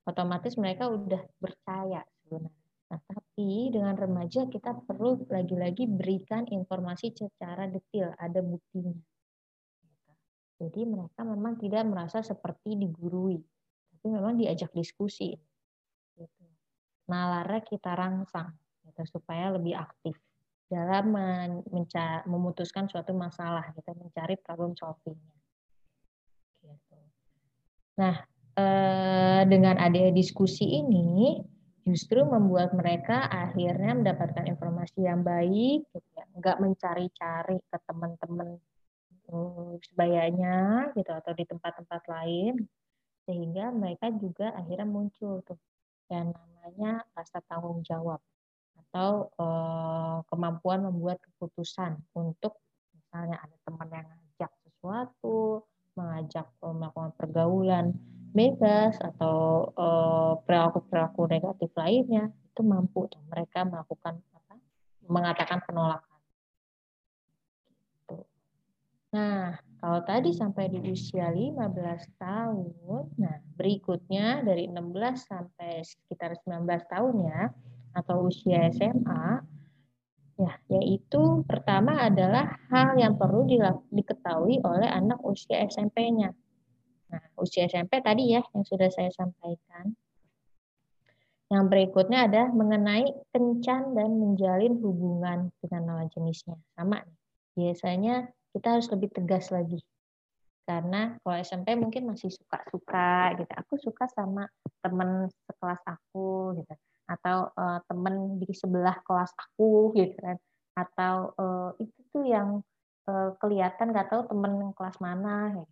[0.03, 2.60] otomatis mereka udah percaya sebenarnya.
[2.91, 8.99] Nah, tapi dengan remaja kita perlu lagi-lagi berikan informasi secara detail, ada buktinya.
[10.59, 13.39] Jadi mereka memang tidak merasa seperti digurui,
[13.95, 15.31] tapi memang diajak diskusi.
[16.19, 16.43] Gitu.
[17.07, 20.19] Nalarnya kita rangsang gitu, supaya lebih aktif
[20.71, 21.15] dalam
[22.27, 25.35] memutuskan suatu masalah kita gitu, mencari problem solvingnya
[26.63, 26.95] gitu.
[27.99, 28.23] nah
[28.55, 31.43] eh, dengan ada diskusi ini
[31.91, 36.23] justru membuat mereka akhirnya mendapatkan informasi yang baik gitu ya.
[36.39, 38.55] Nggak mencari-cari ke teman-teman
[39.27, 42.63] uh, sebayanya gitu atau di tempat-tempat lain.
[43.27, 45.59] Sehingga mereka juga akhirnya muncul tuh
[46.07, 48.23] yang namanya rasa tanggung jawab
[48.87, 52.59] atau uh, kemampuan membuat keputusan untuk
[52.95, 55.67] misalnya ada teman yang ngajak sesuatu,
[55.99, 57.95] mengajak uh, melakukan pergaulan
[58.31, 59.69] bebas atau
[60.47, 64.55] perilaku-perilaku uh, negatif lainnya itu mampu tuh mereka melakukan apa?
[65.07, 66.11] mengatakan penolakan.
[69.11, 71.59] Nah, kalau tadi sampai di usia 15
[72.15, 74.87] tahun, nah berikutnya dari 16
[75.19, 77.41] sampai sekitar 19 tahun ya,
[77.91, 79.43] atau usia SMA,
[80.39, 83.43] ya, yaitu pertama adalah hal yang perlu
[83.91, 86.31] diketahui oleh anak usia SMP-nya.
[87.11, 89.91] Nah, usia SMP tadi ya yang sudah saya sampaikan.
[91.51, 96.55] Yang berikutnya ada mengenai kencan dan menjalin hubungan dengan lawan jenisnya.
[96.79, 97.03] Sama.
[97.59, 99.83] Biasanya kita harus lebih tegas lagi.
[100.63, 103.51] Karena kalau SMP mungkin masih suka-suka gitu.
[103.59, 104.47] Aku suka sama
[104.79, 106.73] teman sekelas aku gitu
[107.11, 110.39] atau uh, temen di sebelah kelas aku gitu kan
[110.79, 112.63] atau uh, itu tuh yang
[113.11, 115.67] uh, kelihatan nggak tahu temen kelas mana ya.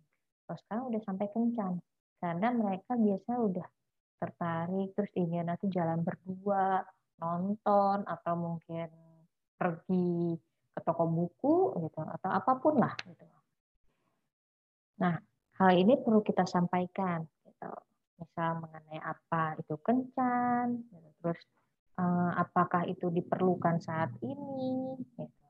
[0.50, 1.78] Terus sekarang udah sampai kencan
[2.18, 3.68] karena mereka biasanya udah
[4.18, 6.82] tertarik terus ini nanti jalan berdua
[7.22, 8.90] nonton atau mungkin
[9.54, 10.34] pergi
[10.74, 11.54] ke toko buku
[11.86, 13.22] gitu atau apa pun lah gitu.
[14.98, 15.14] Nah
[15.62, 17.70] hal ini perlu kita sampaikan gitu
[18.18, 21.08] misal mengenai apa itu kencan, gitu.
[21.22, 21.40] terus
[21.94, 24.98] eh, apakah itu diperlukan saat ini.
[25.14, 25.46] Gitu.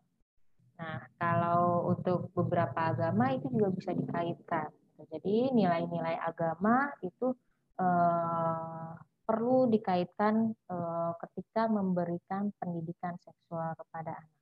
[0.81, 4.73] Nah, kalau untuk beberapa agama itu juga bisa dikaitkan.
[5.11, 7.35] Jadi nilai-nilai agama itu
[7.83, 8.91] eh,
[9.27, 14.39] perlu dikaitkan eh, ketika memberikan pendidikan seksual kepada anak.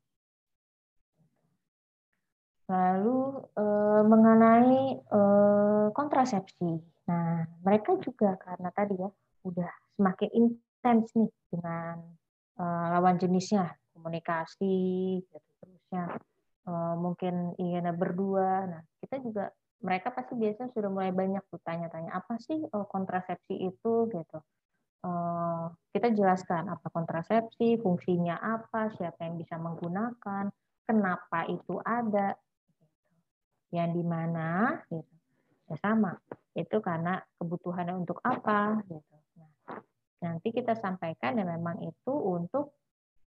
[2.68, 3.20] Lalu
[3.56, 6.70] eh, mengenai eh, kontrasepsi.
[7.08, 9.08] Nah, mereka juga karena tadi ya
[9.48, 11.96] udah semakin intens nih dengan
[12.60, 14.76] eh, lawan jenisnya, komunikasi
[15.24, 16.20] gitu terusnya.
[16.68, 18.68] Eh, mungkin ingin berdua.
[18.68, 19.48] Nah, kita juga
[19.78, 24.38] mereka pasti biasanya sudah mulai banyak tuh tanya-tanya apa sih eh, kontrasepsi itu gitu.
[24.98, 25.64] Eh,
[25.94, 30.50] kita jelaskan apa kontrasepsi, fungsinya apa, siapa yang bisa menggunakan,
[30.82, 32.34] kenapa itu ada,
[33.70, 35.14] yang di mana gitu.
[35.68, 36.16] Ya sama,
[36.56, 39.14] itu karena kebutuhannya untuk apa gitu.
[39.36, 39.52] Nah,
[40.24, 42.72] nanti kita sampaikan dan memang itu untuk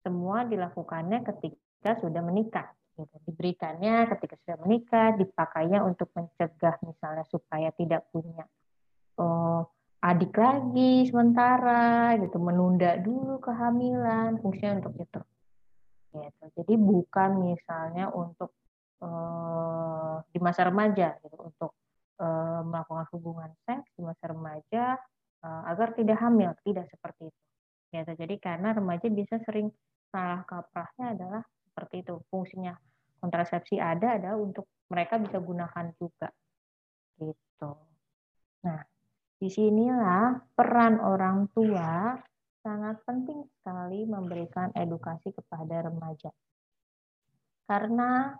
[0.04, 2.68] semua dilakukannya ketika sudah menikah.
[2.96, 3.16] Gitu.
[3.28, 8.48] Diberikannya ketika sudah menikah, dipakainya untuk mencegah misalnya supaya tidak punya
[9.20, 9.68] oh,
[10.00, 15.20] adik lagi sementara gitu, menunda dulu kehamilan, fungsinya untuk itu.
[16.16, 16.44] Gitu.
[16.56, 18.56] Jadi bukan misalnya untuk
[19.04, 21.76] uh, di masa remaja gitu untuk
[22.20, 24.96] uh, melakukan hubungan seks di masa remaja
[25.46, 27.42] agar tidak hamil tidak seperti itu
[27.94, 29.70] gitu jadi karena remaja bisa sering
[30.10, 31.42] salah kaprahnya adalah
[31.76, 32.16] seperti itu.
[32.32, 32.72] Fungsinya
[33.20, 36.32] kontrasepsi ada ada untuk mereka bisa gunakan juga.
[37.20, 37.70] Gitu.
[38.64, 38.80] Nah
[39.36, 42.16] di sinilah peran orang tua
[42.64, 46.32] sangat penting sekali memberikan edukasi kepada remaja.
[47.68, 48.32] Karena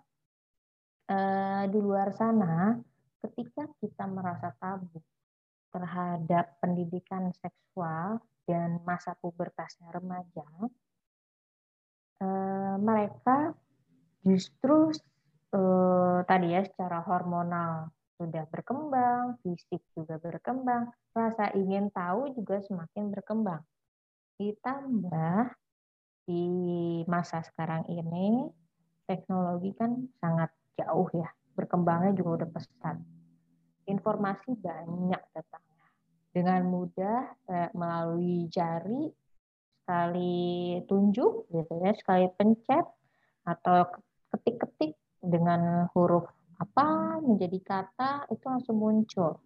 [1.07, 2.75] Eh, di luar sana,
[3.23, 4.99] ketika kita merasa tabu
[5.71, 10.43] terhadap pendidikan seksual dan masa pubertasnya remaja,
[12.21, 13.53] eh, mereka
[14.25, 14.93] justru
[15.55, 23.13] eh, tadi ya secara hormonal sudah berkembang, fisik juga berkembang, rasa ingin tahu juga semakin
[23.13, 23.61] berkembang.
[24.41, 25.53] Ditambah
[26.27, 26.45] di
[27.07, 28.49] masa sekarang ini
[29.07, 30.51] teknologi kan sangat
[30.81, 32.97] jauh ya, berkembangnya juga udah pesat.
[33.87, 35.87] Informasi banyak datangnya.
[36.35, 39.09] Dengan mudah eh, melalui jari,
[39.87, 42.83] sekali tunjuk gitu ya, sekali pencet
[43.47, 43.87] atau
[44.35, 46.27] ketik-ketik dengan huruf
[46.59, 49.39] apa menjadi kata itu langsung muncul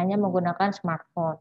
[0.00, 1.36] hanya menggunakan smartphone.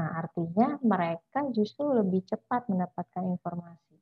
[0.00, 4.00] Nah, artinya mereka justru lebih cepat mendapatkan informasi.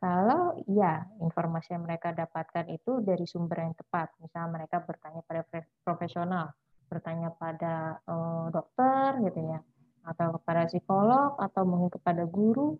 [0.00, 5.44] Kalau ya informasi yang mereka dapatkan itu dari sumber yang tepat, misalnya mereka bertanya pada
[5.84, 6.52] profesional,
[6.88, 9.60] bertanya pada uh, dokter gitu ya,
[10.04, 12.76] atau kepada psikolog atau mungkin kepada guru.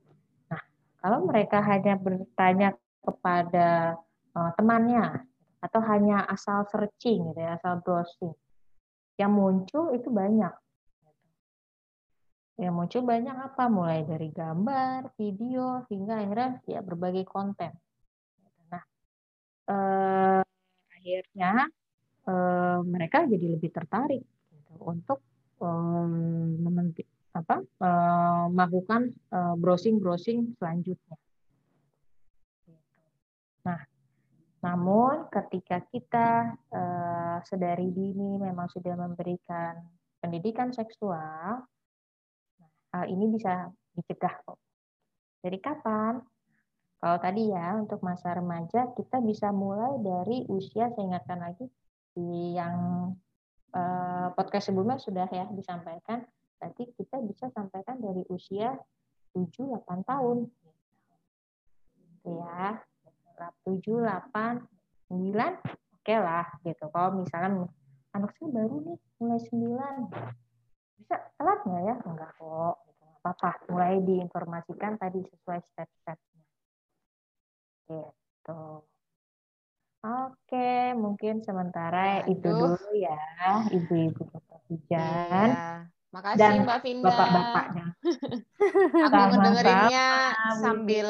[0.48, 0.62] Nah,
[1.00, 4.00] kalau mereka hanya bertanya kepada
[4.36, 5.24] uh, temannya
[5.60, 8.32] atau hanya asal searching gitu ya, asal browsing,
[9.20, 10.52] yang muncul itu banyak
[12.60, 17.72] yang muncul banyak apa mulai dari gambar, video hingga akhirnya ya berbagai konten.
[18.68, 18.84] Nah,
[19.72, 20.44] eh,
[20.92, 21.52] akhirnya
[22.28, 24.20] eh, mereka jadi lebih tertarik
[24.52, 25.24] gitu, untuk
[25.60, 31.16] eh, apa, eh, melakukan eh, browsing-browsing selanjutnya.
[33.60, 33.80] Nah,
[34.64, 36.56] namun ketika kita
[37.44, 39.72] sedari dini memang sudah memberikan
[40.20, 41.64] pendidikan seksual,
[42.92, 44.60] hal ini bisa dicegah kok.
[45.40, 46.20] Dari kapan?
[47.00, 51.64] Kalau tadi ya untuk masa remaja kita bisa mulai dari usia saya ingatkan lagi
[52.52, 52.76] yang
[54.34, 56.26] podcast sebelumnya sudah ya disampaikan.
[56.60, 58.76] Berarti kita bisa sampaikan dari usia
[59.32, 60.38] 7-8 tahun.
[62.26, 62.82] Ya.
[63.64, 64.68] 7, 8,
[65.08, 66.84] 9, oke okay lah gitu.
[66.92, 67.64] Kalau misalnya
[68.12, 70.12] anak saya baru nih mulai 9,
[71.00, 71.96] bisa telat nggak ya?
[72.04, 72.76] Enggak kok.
[72.84, 73.04] Gitu.
[73.24, 73.50] apa-apa.
[73.72, 76.44] Mulai diinformasikan tadi sesuai step-stepnya.
[77.88, 78.60] Gitu.
[80.00, 82.32] Oke, mungkin sementara Aduh.
[82.32, 83.20] itu dulu ya,
[83.68, 85.48] ibu-ibu bapak hujan.
[85.52, 85.90] Iya.
[86.10, 87.06] Makasih dan Mbak Vinda.
[87.06, 87.84] Bapak-bapaknya.
[89.06, 90.08] Aku ngedengerinnya
[90.58, 91.08] sambil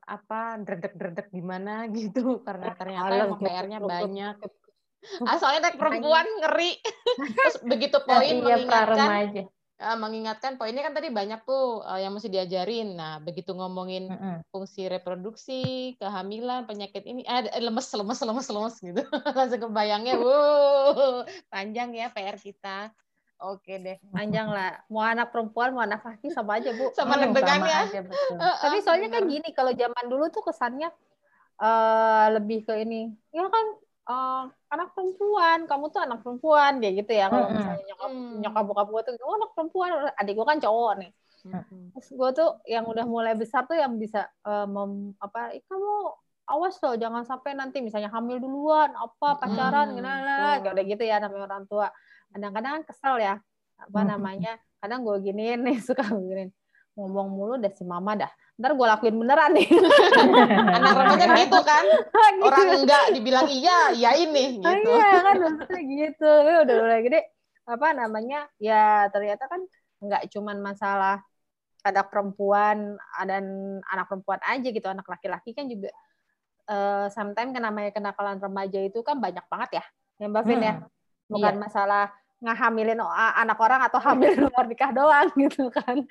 [0.00, 4.34] apa dredek-dredek gimana gitu karena ternyata PR-nya banyak.
[5.28, 6.80] Asalnya tek perempuan ngeri.
[7.36, 12.98] Terus begitu poin iya, mengingatkan mengingatkan poinnya kan tadi banyak tuh uh, yang mesti diajarin.
[12.98, 14.36] Nah, begitu ngomongin mm -hmm.
[14.50, 19.02] fungsi reproduksi, kehamilan, penyakit ini eh, lemes lemes lemes lemes gitu.
[19.38, 22.90] Langsung kebayangnya, wow, panjang ya PR kita.
[23.38, 24.02] Oke deh.
[24.10, 24.82] Panjang lah.
[24.90, 26.90] Mau anak perempuan, mau anak laki sama aja, Bu.
[26.90, 28.02] Sama hmm, deg-degannya.
[28.34, 30.90] Tapi soalnya kan gini, kalau zaman dulu tuh kesannya
[31.62, 33.14] uh, lebih ke ini.
[33.30, 33.66] Ya kan
[34.08, 34.42] uh,
[34.72, 37.28] anak perempuan, kamu tuh anak perempuan kayak gitu ya.
[37.28, 37.58] Kalau mm -hmm.
[37.60, 38.34] misalnya nyokap mm.
[38.42, 41.10] nyokap bokap gue tuh, oh anak perempuan, adik gue kan cowok nih.
[41.46, 41.82] Mm -hmm.
[41.94, 45.92] Terus gue tuh yang udah mulai besar tuh yang bisa uh, mem, apa, kamu
[46.48, 51.20] awas loh jangan sampai nanti misalnya hamil duluan apa pacaran hmm, gimana udah gitu ya
[51.20, 51.92] namanya orang tua
[52.32, 53.34] kadang-kadang kan kesel ya
[53.76, 56.48] apa namanya kadang gue giniin nih suka giniin
[56.96, 59.70] ngomong mulu dah si mama dah ntar gue lakuin beneran nih
[60.76, 61.84] anak remaja gitu kan
[62.34, 62.42] gitu.
[62.42, 66.30] orang enggak dibilang iya iya ini gitu iya kan maksudnya gitu
[66.66, 67.20] udah udah gede
[67.70, 69.62] apa namanya ya ternyata kan
[70.02, 71.22] nggak cuman masalah
[71.86, 73.44] anak perempuan dan
[73.86, 75.94] anak perempuan aja gitu anak laki-laki kan juga
[76.66, 79.84] uh, sometimes kan namanya kenakalan remaja itu kan banyak banget ya
[80.18, 80.74] yang Mbak Vin ya.
[80.74, 80.82] hmm.
[80.82, 80.96] ya
[81.28, 81.62] bukan iya.
[81.62, 82.04] masalah
[82.38, 83.02] ngahamilin
[83.34, 86.06] anak orang atau hamil luar nikah doang gitu kan.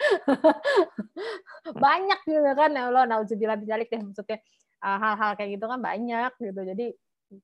[1.83, 2.69] Banyak gitu kan.
[2.75, 4.39] Ya Allah nauzubillah bijalik deh maksudnya.
[4.77, 6.61] Ah, hal-hal kayak gitu kan banyak gitu.
[6.61, 6.87] Jadi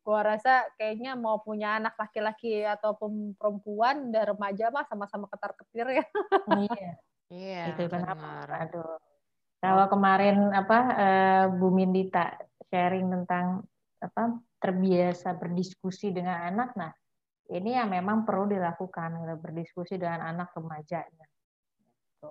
[0.06, 6.06] gua rasa kayaknya mau punya anak laki-laki ataupun perempuan dan remaja mah sama-sama ketar-ketir ya.
[6.54, 6.92] Iya.
[7.34, 9.00] Iya itu kenapa aduh.
[9.64, 12.36] Kalau kemarin apa uh, Bu Mindita
[12.68, 13.66] sharing tentang
[14.04, 16.92] apa terbiasa berdiskusi dengan anak nah
[17.52, 21.04] ini yang memang perlu dilakukan berdiskusi dengan anak remaja.
[21.04, 22.30] Gitu.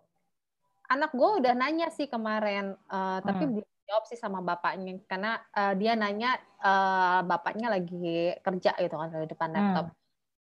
[0.88, 3.24] Anak gue udah nanya sih kemarin, uh, hmm.
[3.28, 8.94] tapi belum jawab sih sama bapaknya karena uh, dia nanya uh, bapaknya lagi kerja gitu
[8.96, 9.56] kan di depan hmm.
[9.56, 9.86] laptop.
[9.92, 10.00] Hmm.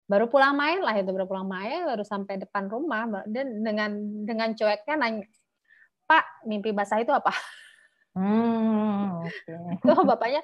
[0.08, 3.92] Baru pulang main lah itu baru pulang main baru sampai depan rumah dan dengan
[4.24, 5.28] dengan cueknya nanya,
[6.08, 7.32] Pak mimpi basah itu apa?
[8.16, 9.84] Hmm, okay.
[9.84, 10.42] Tuh bapaknya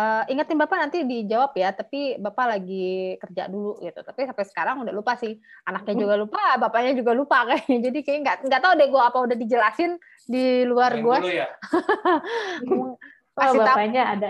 [0.00, 4.00] Uh, ingetin bapak nanti dijawab ya, tapi bapak lagi kerja dulu gitu.
[4.00, 5.36] Tapi sampai sekarang udah lupa sih,
[5.68, 7.78] anaknya juga lupa, bapaknya juga lupa kayaknya.
[7.90, 11.16] Jadi kayak nggak nggak tahu deh gue apa udah dijelasin di luar gue.
[11.28, 11.52] Ya?
[12.72, 12.96] oh,
[13.36, 14.14] bapaknya tahu.
[14.16, 14.28] ada.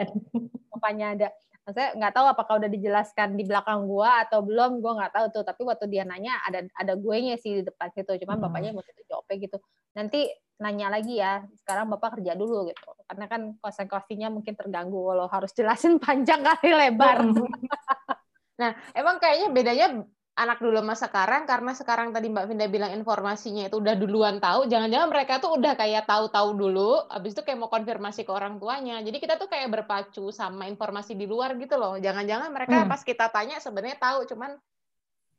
[0.75, 1.29] Bapaknya ada.
[1.73, 5.43] Saya nggak tahu apakah udah dijelaskan di belakang gue atau belum, gue nggak tahu tuh.
[5.47, 8.45] Tapi waktu dia nanya ada ada gue nya sih di depan situ, cuman hmm.
[8.49, 9.57] bapaknya mau jawabnya gitu.
[9.95, 15.27] Nanti nanya lagi ya sekarang bapak kerja dulu gitu karena kan konsekuensinya mungkin terganggu kalau
[15.27, 17.25] harus jelasin panjang kali lebar
[18.61, 19.87] nah emang kayaknya bedanya
[20.41, 24.65] anak dulu sama sekarang karena sekarang tadi Mbak Vinda bilang informasinya itu udah duluan tahu
[24.65, 29.05] jangan-jangan mereka tuh udah kayak tahu-tahu dulu habis itu kayak mau konfirmasi ke orang tuanya.
[29.05, 32.01] Jadi kita tuh kayak berpacu sama informasi di luar gitu loh.
[32.01, 32.89] Jangan-jangan mereka hmm.
[32.89, 34.57] pas kita tanya sebenarnya tahu cuman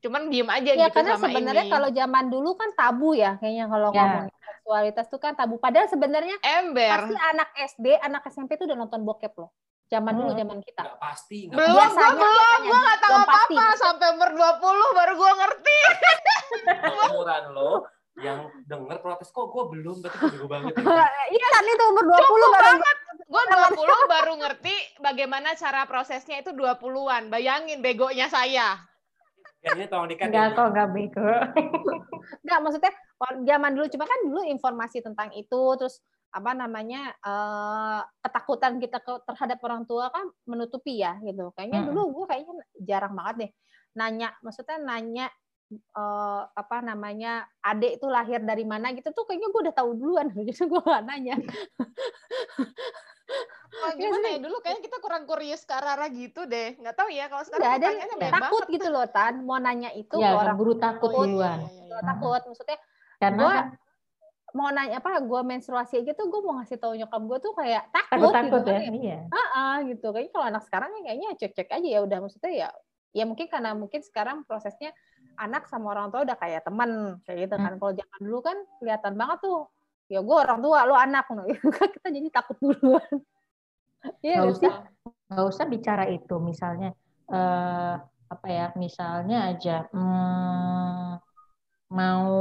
[0.01, 3.93] cuman diem aja ya, gitu karena sebenarnya kalau zaman dulu kan tabu ya kayaknya kalau
[3.93, 4.01] ya.
[4.01, 5.57] ngomong seksualitas tuh kan tabu.
[5.57, 7.09] Padahal sebenarnya ember.
[7.09, 9.49] pasti anak SD anak SMP tuh udah nonton bokep loh
[9.91, 10.81] zaman dulu zaman kita.
[10.87, 14.97] Gak pasti gak belum biasanya, gua belum gue gak tahu apa apa sampai umur 20
[14.97, 15.79] baru gue ngerti.
[17.11, 17.71] Umuran lo
[18.23, 18.39] yang
[18.71, 19.99] denger protes kok gue belum?
[19.99, 20.73] Berarti gue banget
[21.35, 22.97] iya kan itu umur 20 Cukup baru banget.
[23.27, 23.75] Gue 20
[24.15, 28.79] baru ngerti bagaimana cara prosesnya itu 20-an bayangin begonya saya.
[29.61, 30.33] Ya, ini tolong dikat.
[30.33, 31.21] Enggak kok, enggak bego.
[32.41, 32.93] enggak, maksudnya
[33.45, 36.01] zaman dulu cuma kan dulu informasi tentang itu terus
[36.31, 41.51] apa namanya uh, ketakutan kita ke, terhadap orang tua kan menutupi ya gitu.
[41.53, 41.87] Kayaknya hmm.
[41.91, 43.51] dulu gue kayaknya jarang banget deh
[43.91, 45.27] nanya, maksudnya nanya
[45.95, 50.27] uh, apa namanya adik itu lahir dari mana gitu tuh kayaknya gue udah tahu duluan
[50.35, 51.35] jadi gue gak nanya
[53.71, 56.75] Oh, gimana ya dulu kayaknya kita kurang kurius ke arah gitu deh.
[56.75, 57.87] Nggak tahu ya kalau sekarang ada
[58.27, 58.75] takut banget.
[58.75, 59.47] gitu loh Tan.
[59.47, 61.63] Mau nanya itu ya, orang buru takut duluan.
[61.63, 62.03] Ya, ya, ya.
[62.03, 62.77] Takut maksudnya
[63.23, 63.55] karena gua,
[64.57, 67.83] mau nanya apa gue menstruasi aja tuh gue mau ngasih tahu nyokap gue tuh kayak
[67.93, 68.93] takut, takut, gitu ya, kan.
[68.95, 69.19] iya.
[69.31, 72.69] Ah, uh, gitu kayaknya kalau anak sekarang kayaknya cek-cek aja ya udah maksudnya ya
[73.11, 74.95] ya mungkin karena mungkin sekarang prosesnya
[75.35, 77.79] anak sama orang tua udah kayak teman kayak gitu kan hmm.
[77.79, 79.59] kalau zaman dulu kan kelihatan banget tuh
[80.11, 81.47] ya gue orang tua lo anak no.
[81.47, 83.11] kita jadi takut duluan
[84.25, 84.73] Iya, nggak usah
[85.29, 86.89] nggak usah bicara itu misalnya
[87.29, 87.95] eh,
[88.31, 91.21] apa ya misalnya aja hmm,
[91.91, 92.31] mau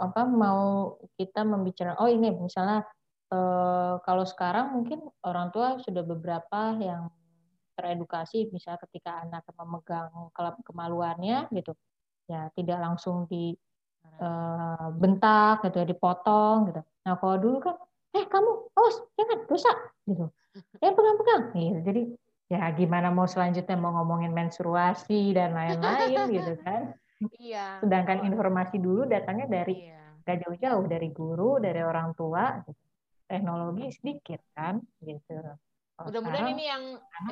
[0.00, 2.88] apa mau kita membicarakan oh ini misalnya
[3.28, 7.12] eh, kalau sekarang mungkin orang tua sudah beberapa yang
[7.76, 10.32] teredukasi misalnya ketika anak memegang
[10.64, 11.76] kemaluannya gitu.
[12.26, 13.52] Ya tidak langsung di
[14.18, 16.80] eh, bentak gitu ya dipotong gitu.
[16.80, 17.76] Nah kalau dulu kan
[18.16, 19.72] eh kamu awas jangan dosa
[20.08, 20.26] gitu.
[20.80, 21.42] Ya pegang-pegang.
[21.52, 21.80] Gitu.
[21.84, 22.02] jadi
[22.46, 26.94] ya gimana mau selanjutnya mau ngomongin menstruasi dan lain-lain gitu kan
[27.40, 30.20] iya sedangkan informasi dulu datangnya dari iya.
[30.26, 32.82] gak jauh-jauh dari guru dari orang tua gitu.
[33.26, 35.38] teknologi sedikit kan gitu
[35.96, 36.82] mudah-mudahan ini yang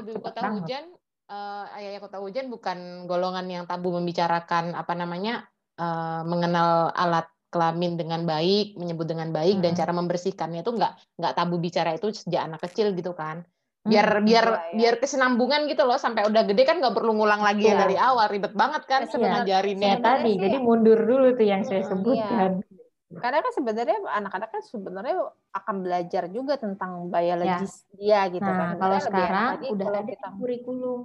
[0.01, 0.55] ibu kota banget.
[0.65, 0.85] hujan
[1.29, 5.45] uh, ayah kota hujan bukan golongan yang tabu membicarakan apa namanya
[5.77, 9.63] uh, mengenal alat kelamin dengan baik, menyebut dengan baik hmm.
[9.63, 13.47] dan cara membersihkannya itu nggak nggak tabu bicara itu sejak anak kecil gitu kan.
[13.85, 14.73] Biar hmm, biar ya, ya.
[14.81, 17.85] biar kesenambungan gitu loh sampai udah gede kan nggak perlu ngulang lagi ya.
[17.85, 19.91] dari awal ribet banget kan ya, ngajarinnya.
[19.93, 22.65] Ya, tadi jadi mundur dulu tuh yang saya sebutkan.
[22.65, 23.21] Iya.
[23.21, 25.17] Karena kan sebenarnya anak-anak kan sebenarnya
[25.53, 27.93] akan belajar juga tentang biologis ya.
[28.01, 28.69] dia gitu nah, kan.
[28.81, 29.45] Kalau sekarang
[29.77, 30.29] udah ada kita...
[30.41, 31.01] kurikulum.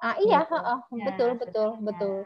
[0.00, 0.56] Ah iya, gitu.
[0.56, 1.86] uh, ya, betul betul sebenarnya.
[1.90, 2.16] betul.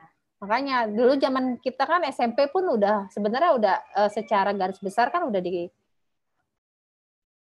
[0.44, 5.24] Makanya dulu zaman kita kan SMP pun udah sebenarnya udah uh, secara garis besar kan
[5.24, 5.64] udah di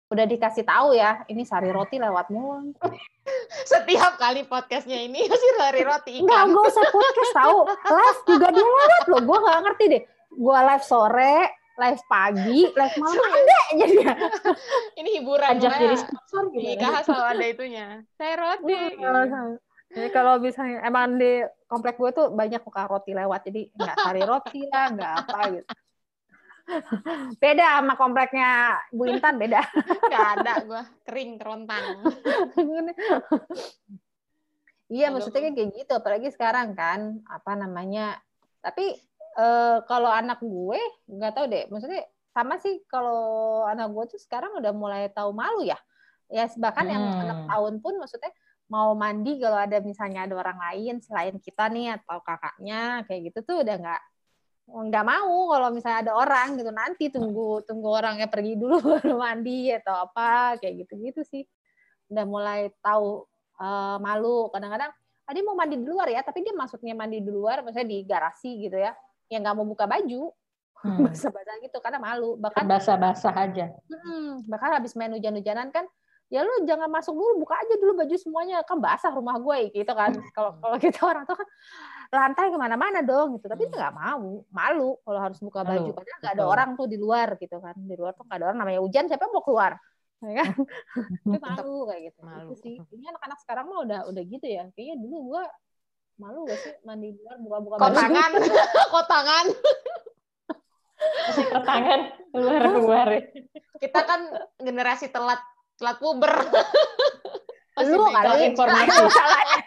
[0.06, 2.70] udah dikasih tahu ya ini sari roti lewat mulu
[3.70, 5.26] setiap kali podcastnya ini
[5.58, 6.26] sari roti ikan.
[6.30, 7.58] Nggak gue usah podcast tahu.
[7.66, 10.02] Live juga dia lewat loh gue nggak ngerti deh.
[10.30, 11.36] Gue live sore
[11.76, 13.94] live pagi live malam ada jadi
[15.02, 16.64] ini hiburan ajak jadi sponsor gitu.
[16.72, 17.86] Nikah selalu ada itunya.
[18.14, 18.80] Sari roti.
[19.86, 24.22] Jadi kalau misalnya emang di komplek gue tuh banyak buka roti lewat jadi nggak sari
[24.22, 25.70] roti lah nggak apa gitu
[27.42, 29.62] beda sama kompleknya Bu Intan beda.
[30.12, 31.84] Gak ada gue kering kerontang.
[34.86, 38.22] iya maksudnya kayak gitu apalagi sekarang kan apa namanya
[38.62, 38.94] tapi
[39.34, 40.78] eh, kalau anak gue
[41.10, 45.66] nggak tahu deh maksudnya sama sih kalau anak gue tuh sekarang udah mulai tahu malu
[45.66, 45.74] ya
[46.30, 46.94] ya bahkan hmm.
[46.94, 48.30] yang anak tahun pun maksudnya
[48.66, 53.38] mau mandi kalau ada misalnya ada orang lain selain kita nih atau kakaknya kayak gitu
[53.46, 54.02] tuh udah nggak
[54.66, 56.70] nggak mau kalau misalnya ada orang gitu.
[56.74, 61.46] Nanti tunggu tunggu orangnya pergi dulu baru mandi atau apa kayak gitu gitu sih.
[62.10, 63.24] Udah mulai tahu
[63.62, 64.50] uh, malu.
[64.50, 64.90] Kadang-kadang
[65.26, 67.98] ah, dia mau mandi di luar ya tapi dia masuknya mandi di luar misalnya di
[68.02, 68.92] garasi gitu ya.
[69.30, 70.34] Yang nggak mau buka baju.
[70.76, 71.02] Hmm.
[71.08, 72.34] basah-basah gitu karena malu.
[72.36, 73.66] Bahkan basah-basah aja.
[73.86, 75.86] Hmm, bahkan habis main hujan-hujanan kan
[76.26, 78.66] ya lu jangan masuk dulu buka aja dulu baju semuanya.
[78.66, 80.10] Kan basah rumah gue gitu kan.
[80.34, 81.48] Kalau kalau kita orang tuh kan
[82.12, 83.46] lantai ke mana-mana dong gitu.
[83.46, 85.90] Tapi dia nggak mau malu kalau harus buka baju.
[85.94, 87.76] Padahal nggak ada orang tuh di luar gitu kan.
[87.76, 89.76] Di luar tuh nggak ada orang namanya hujan siapa mau keluar?
[90.16, 90.48] Ya kan?
[91.28, 92.20] Tapi malu kayak gitu.
[92.24, 92.48] Malu.
[92.48, 92.76] Itu sih.
[92.80, 94.64] Ini anak-anak sekarang mah udah udah gitu ya.
[94.72, 95.44] Kayaknya dulu gua
[96.16, 98.30] malu gak sih mandi di luar buka-buka kotangan.
[98.88, 99.46] Kotangan.
[101.52, 102.00] Kotangan.
[102.32, 103.08] Keluar keluar
[103.80, 104.20] kita kan
[104.60, 105.40] generasi telat
[105.76, 106.32] telat puber
[107.84, 108.56] lu kali.
[108.56, 108.88] Informasi.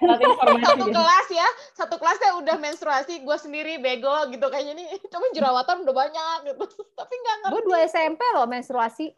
[0.01, 0.65] Informasi.
[0.65, 1.47] Satu kelas ya.
[1.77, 4.45] Satu kelasnya udah menstruasi gue sendiri bego gitu.
[4.49, 6.65] Kayaknya nih cuma jerawatan udah banyak gitu.
[6.99, 7.53] Tapi nggak ngerti.
[7.53, 9.13] Gue dua SMP loh menstruasi.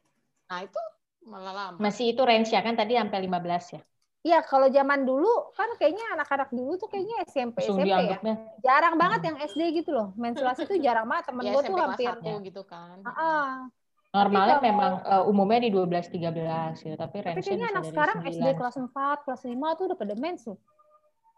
[0.52, 0.82] Nah itu
[1.24, 1.78] malah lama.
[1.80, 3.82] Masih itu range ya kan tadi sampai 15 ya.
[4.22, 8.38] Iya, kalau zaman dulu kan kayaknya anak-anak dulu tuh kayaknya SMP Langsung SMP ya.
[8.62, 9.28] Jarang banget hmm.
[9.34, 10.14] yang SD gitu loh.
[10.14, 11.34] Menstruasi tuh jarang banget.
[11.34, 12.14] Temen ya, gue tuh hampir
[12.46, 13.02] gitu kan.
[13.02, 13.66] Uh,
[14.12, 18.18] Normalnya kalau, memang uh, umumnya di 12 13 gitu, tapi range Tapi kayaknya anak sekarang
[18.28, 18.28] 9.
[18.36, 20.58] SD kelas 4, kelas 5 tuh udah pada mens tuh.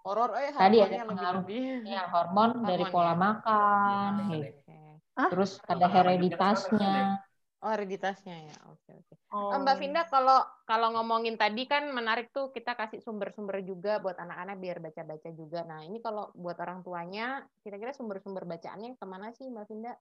[0.04, 1.46] Horor eh Tadi ada pengaruh
[1.86, 3.16] ya, hormon, hormon dari pola ya.
[3.16, 4.76] makan oh, gitu.
[5.16, 5.30] Ah?
[5.30, 7.24] Terus ada hereditasnya.
[7.64, 8.58] Oh, hereditasnya ya.
[8.68, 9.14] Oke, oke.
[9.32, 9.56] Oh.
[9.56, 14.58] Mbak Vinda kalau kalau ngomongin tadi kan menarik tuh kita kasih sumber-sumber juga buat anak-anak
[14.60, 15.64] biar baca-baca juga.
[15.64, 19.96] Nah, ini kalau buat orang tuanya kira-kira sumber-sumber bacaannya ke mana sih Mbak Vinda?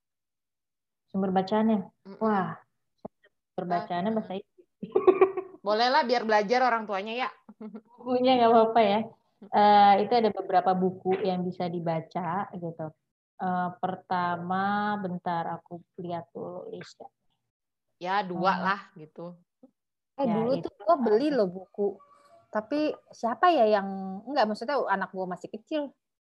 [1.13, 1.85] Sumber bacaannya?
[2.19, 2.57] Wah
[3.53, 4.69] sumber bacaannya bahasa Inggris.
[5.67, 7.31] Bolehlah biar belajar orang tuanya ya.
[8.01, 9.01] Bukunya nggak apa-apa ya.
[9.43, 12.91] Uh, itu ada beberapa buku yang bisa dibaca gitu.
[13.43, 17.07] Uh, pertama bentar aku lihat dulu listnya.
[18.03, 18.65] Ya dua hmm.
[18.65, 19.39] lah gitu.
[20.19, 20.67] Eh ya, dulu itu.
[20.67, 21.95] tuh gue beli loh buku.
[22.51, 23.87] Tapi siapa ya yang
[24.27, 25.83] enggak maksudnya anak gue masih kecil.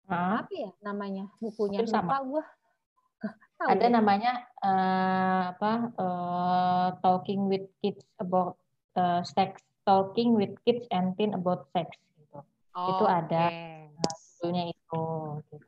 [0.03, 0.43] Hmm.
[0.43, 1.31] apa ya namanya?
[1.39, 2.21] Bukunya itu sama.
[2.27, 2.43] gue
[3.69, 4.33] ada namanya
[4.63, 8.59] uh, apa uh, talking with kids about
[8.99, 12.41] uh, sex talking with kids and teen about sex gitu.
[12.73, 14.73] Oh, itu ada okay.
[14.73, 15.03] itu
[15.51, 15.67] gitu.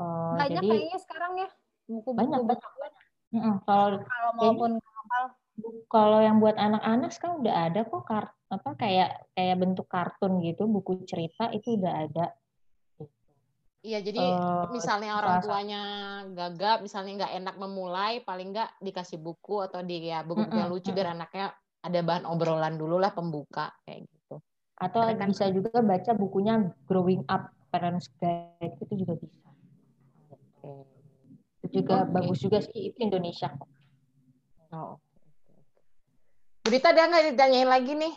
[0.00, 1.48] Uh, banyak jadi, kayaknya sekarang ya
[1.86, 3.04] buku-buku banyak banyak, banyak.
[3.32, 5.24] Mm -mm, kalau kalau maupun kapal.
[5.88, 10.68] kalau yang buat anak-anak sekarang udah ada kok kart apa kayak kayak bentuk kartun gitu
[10.68, 12.24] buku cerita itu udah ada
[13.82, 15.82] Iya, jadi uh, misalnya orang tuanya
[16.30, 20.94] gagap, misalnya nggak enak memulai, paling nggak dikasih buku atau di ya buku-buku yang lucu
[20.94, 21.50] biar anaknya
[21.82, 24.38] ada bahan obrolan dulu lah pembuka kayak gitu.
[24.78, 29.50] Atau kan bisa juga baca bukunya Growing Up Parents Guide itu juga bisa.
[30.30, 30.86] Oke.
[31.66, 32.12] Itu juga okay.
[32.14, 33.70] bagus juga sih itu Indonesia kok.
[34.78, 35.02] Oh.
[36.62, 38.14] Berita dia nggak ditanyain lagi nih.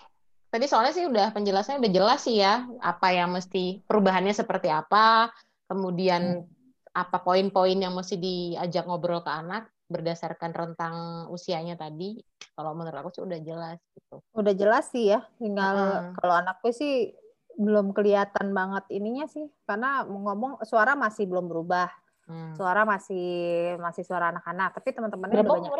[0.53, 5.34] Tadi soalnya sih udah penjelasannya udah jelas sih ya apa yang mesti perubahannya seperti apa,
[5.66, 6.95] kemudian hmm.
[6.95, 10.95] apa poin-poin yang mesti diajak ngobrol ke anak berdasarkan rentang
[11.30, 12.18] usianya tadi
[12.57, 16.13] kalau menurut aku sih udah jelas gitu udah jelas sih ya tinggal hmm.
[16.18, 17.13] kalau anakku sih
[17.55, 21.88] belum kelihatan banget ininya sih karena ngomong suara masih belum berubah
[22.26, 22.57] hmm.
[22.57, 23.28] suara masih
[23.78, 25.72] masih suara anak-anak tapi teman-temannya udah banyak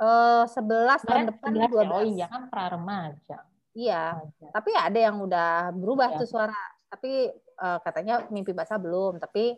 [0.00, 1.92] Eh sebelas tahun depan dua belas.
[1.92, 3.44] Oh iya kan pra remaja.
[3.76, 4.16] Iya.
[4.48, 6.18] Tapi ada yang udah berubah ya.
[6.24, 6.56] tuh suara.
[6.90, 7.30] Tapi
[7.62, 9.54] uh, katanya mimpi basah belum, tapi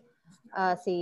[0.53, 0.97] uh, si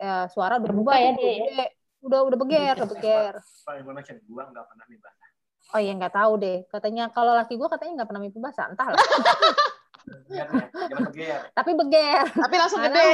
[0.00, 1.32] uh, suara udah berubah ya dia.
[1.44, 1.66] Ya?
[2.04, 3.32] udah udah beger, udah beger.
[3.40, 5.28] Kalau information gua nggak pernah nih basah.
[5.72, 6.58] Oh iya nggak tahu deh.
[6.68, 8.68] Katanya kalau laki gue katanya nggak pernah mimpi basah.
[8.68, 9.00] Entahlah.
[10.28, 10.44] Ya,
[10.84, 11.40] jangan beger.
[11.52, 12.24] Tapi beger.
[12.28, 13.08] Tapi langsung gede.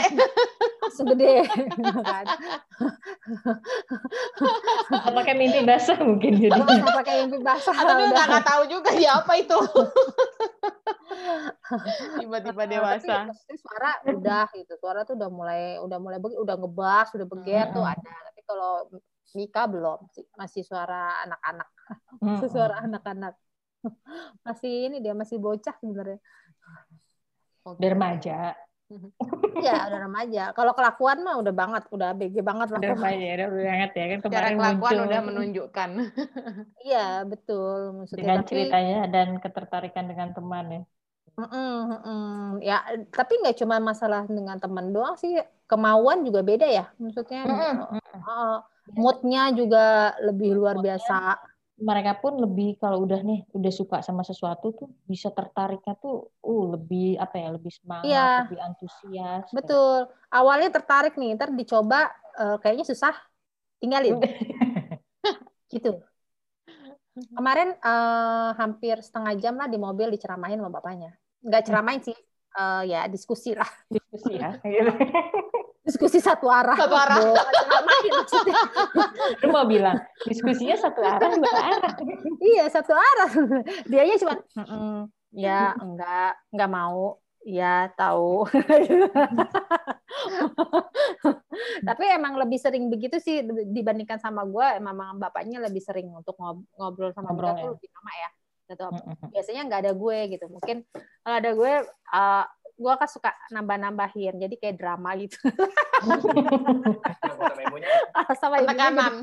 [0.83, 1.35] Langsung gede.
[2.11, 2.27] Kan?
[4.91, 6.51] Pakai mimpi basah mungkin jadi.
[6.51, 7.75] Nggak pakai mimpi basah.
[7.75, 8.11] Tapi udah.
[8.11, 9.55] nggak nggak tahu juga dia apa itu.
[12.19, 13.15] Tiba-tiba Tapi dewasa.
[13.31, 14.73] maksudnya suara udah gitu.
[14.79, 17.95] Suara tuh udah mulai udah mulai udah ngebas, udah beger tuh Mm-mm.
[17.95, 18.15] ada.
[18.31, 18.73] Tapi kalau
[19.31, 21.69] Mika belum, Masih- masih suara anak-anak.
[22.19, 23.35] Masih suara anak-anak.
[24.43, 26.19] Masih ini dia masih bocah sebenarnya.
[27.65, 28.57] Udah remaja.
[29.61, 30.43] Iya, udah remaja.
[30.51, 32.81] Kalau kelakuan mah udah banget, udah BG banget lah.
[32.83, 35.91] Udah remaja, udah banget ya kan kemarin kelakuan muncul udah menunjukkan.
[36.81, 37.79] Iya, betul.
[38.03, 40.83] Maksudnya dengan tapi ceritanya dan ketertarikan dengan teman ya.
[41.41, 42.59] Mm-mm, mm-mm.
[42.61, 42.83] ya,
[43.15, 45.39] tapi nggak cuma masalah dengan teman doang sih.
[45.71, 46.91] Kemauan juga beda ya.
[46.99, 48.01] Maksudnya Mm-mm.
[48.27, 48.59] uh,
[48.99, 51.17] moodnya juga lebih luar Moodnya biasa.
[51.81, 56.65] Mereka pun lebih kalau udah nih udah suka sama sesuatu tuh bisa tertariknya tuh uh
[56.77, 58.31] lebih apa ya lebih semangat Iya.
[58.45, 59.57] lebih antusias kayak.
[59.57, 59.99] Betul.
[60.31, 63.15] Awalnya tertarik nih, ntar dicoba eh, kayaknya susah,
[63.81, 64.21] tinggalin.
[65.73, 65.99] gitu.
[67.35, 71.17] Kemarin eh, hampir setengah jam lah di mobil diceramahin sama bapaknya.
[71.41, 72.17] Nggak ceramahin sih,
[72.61, 73.69] eh, ya diskusi lah.
[73.89, 74.93] diskusi ya gitu.
[75.81, 76.77] Diskusi satu arah.
[76.77, 77.19] Satu arah.
[78.21, 78.55] Maksudnya.
[79.39, 81.93] lu mau bilang diskusinya satu arah dua arah
[82.41, 83.31] Iya satu arah.
[83.87, 84.97] Dianya cuma "Mm-mm,
[85.31, 87.23] ya enggak enggak mau.
[87.41, 88.45] Ya tahu.
[91.89, 94.67] Tapi emang lebih sering begitu sih dibandingkan sama gue.
[94.77, 97.65] Emang bapaknya lebih sering untuk ngob- ngobrol sama Ngobrol, ya.
[97.73, 98.31] lebih lama ya.
[98.71, 98.87] Gitu.
[98.87, 99.17] Mm-mm.
[99.33, 100.47] Biasanya nggak ada gue gitu.
[100.53, 100.77] Mungkin
[101.25, 101.73] kalau ada gue,
[102.13, 102.45] uh,
[102.81, 104.41] gue kan suka nambah-nambahin.
[104.41, 105.37] Jadi kayak drama gitu.
[106.01, 107.89] Foto memonya.
[108.41, 109.17] sama ibunya jadi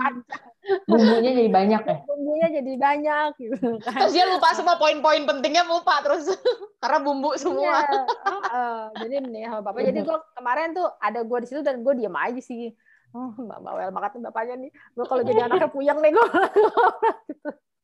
[0.84, 4.00] bumbunya jadi banyak ya Bumbunya jadi banyak gitu kan.
[4.04, 6.28] Terus dia lupa semua poin-poin pentingnya lupa terus
[6.84, 7.88] karena bumbu semua.
[7.88, 8.80] Iya, heeh.
[9.02, 9.82] jadi nih sama bapak.
[9.88, 12.76] Jadi gue kemarin tuh ada gue di situ dan gue diam aja sih.
[13.16, 14.72] Oh, mbak bawel banget bapaknya nih.
[14.94, 16.28] Gue kalau jadi anaknya puyeng nih gue.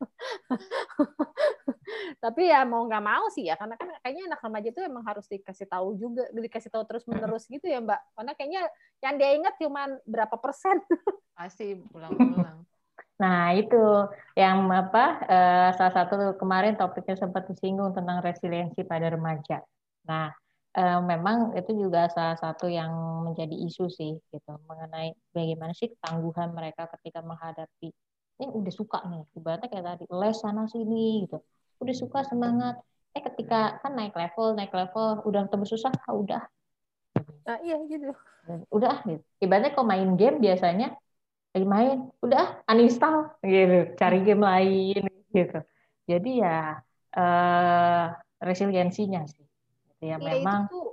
[2.23, 5.25] Tapi ya mau nggak mau sih ya, karena kan kayaknya anak remaja itu emang harus
[5.27, 7.99] dikasih tahu juga, dikasih tahu terus menerus gitu ya mbak.
[8.15, 8.61] Karena kayaknya
[9.03, 10.79] yang dia ingat cuma berapa persen.
[11.37, 12.63] Pasti pulang-pulang.
[13.13, 19.61] nah itu yang apa eh, salah satu kemarin topiknya sempat disinggung tentang resiliensi pada remaja
[20.03, 20.33] nah
[20.73, 22.91] eh, memang itu juga salah satu yang
[23.29, 27.93] menjadi isu sih gitu mengenai bagaimana sih ketangguhan mereka ketika menghadapi
[28.43, 31.39] ini udah suka nih ibaratnya kayak tadi les sana sini gitu.
[31.79, 32.83] Udah suka semangat.
[33.15, 36.43] Eh ketika kan naik level naik level udah ketemu susah ah, udah.
[37.47, 38.11] Nah iya gitu.
[38.67, 39.23] udah gitu.
[39.39, 40.99] Ibaratnya kalau main game biasanya
[41.55, 43.95] lagi main udah uninstall gitu.
[43.95, 45.59] Cari game lain gitu.
[46.03, 46.83] Jadi ya
[47.15, 48.05] eh,
[48.43, 49.47] resiliensinya sih.
[49.95, 50.87] Gitu ya Iya memang itu tuh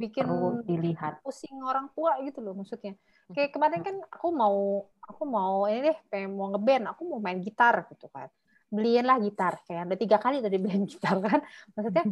[0.00, 1.20] bikin perlu dilihat.
[1.20, 2.96] pusing orang tua gitu loh maksudnya.
[3.30, 7.38] Kayak kemarin kan aku mau aku mau ini deh pengen mau ngeband, aku mau main
[7.38, 8.30] gitar gitu kan.
[8.70, 9.58] Beliin lah gitar.
[9.66, 11.40] Kayak ada tiga kali tadi beliin gitar kan.
[11.74, 12.04] Maksudnya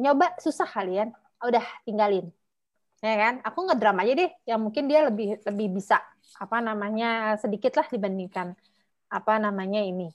[0.00, 1.12] nyoba susah kalian.
[1.44, 2.28] Udah tinggalin.
[3.04, 3.34] Ya kan?
[3.44, 6.00] Aku ngedram aja deh yang mungkin dia lebih lebih bisa
[6.40, 8.56] apa namanya sedikit lah dibandingkan
[9.12, 10.08] apa namanya ini.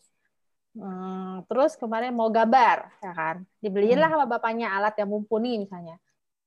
[0.74, 3.36] Hmm, terus kemarin mau gambar, ya kan?
[3.62, 5.98] Dibeliin lah sama bapaknya alat yang mumpuni misalnya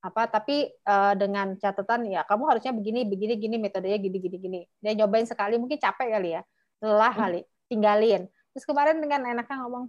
[0.02, 4.60] apa tapi eh, dengan catatan ya kamu harusnya begini begini gini metodenya gini gini gini.
[4.82, 6.42] Dia nyobain sekali mungkin capek kali ya.
[6.82, 7.40] Lelah kali
[7.70, 8.26] tinggalin.
[8.52, 9.86] Terus kemarin dengan enaknya ngomong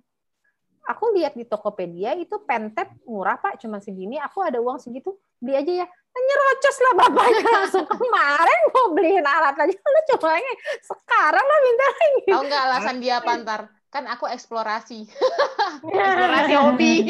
[0.83, 5.55] aku lihat di Tokopedia itu pentep murah pak cuma segini aku ada uang segitu beli
[5.57, 5.87] aja ya.
[6.13, 10.53] Nyerocos lah bapaknya langsung kemarin mau beliin alat aja lu coba ini
[10.85, 12.21] sekarang lah minta lagi.
[12.29, 13.61] Tahu nggak alasan dia apa ntar?
[13.89, 15.09] Kan aku eksplorasi.
[15.89, 17.09] eksplorasi hobi.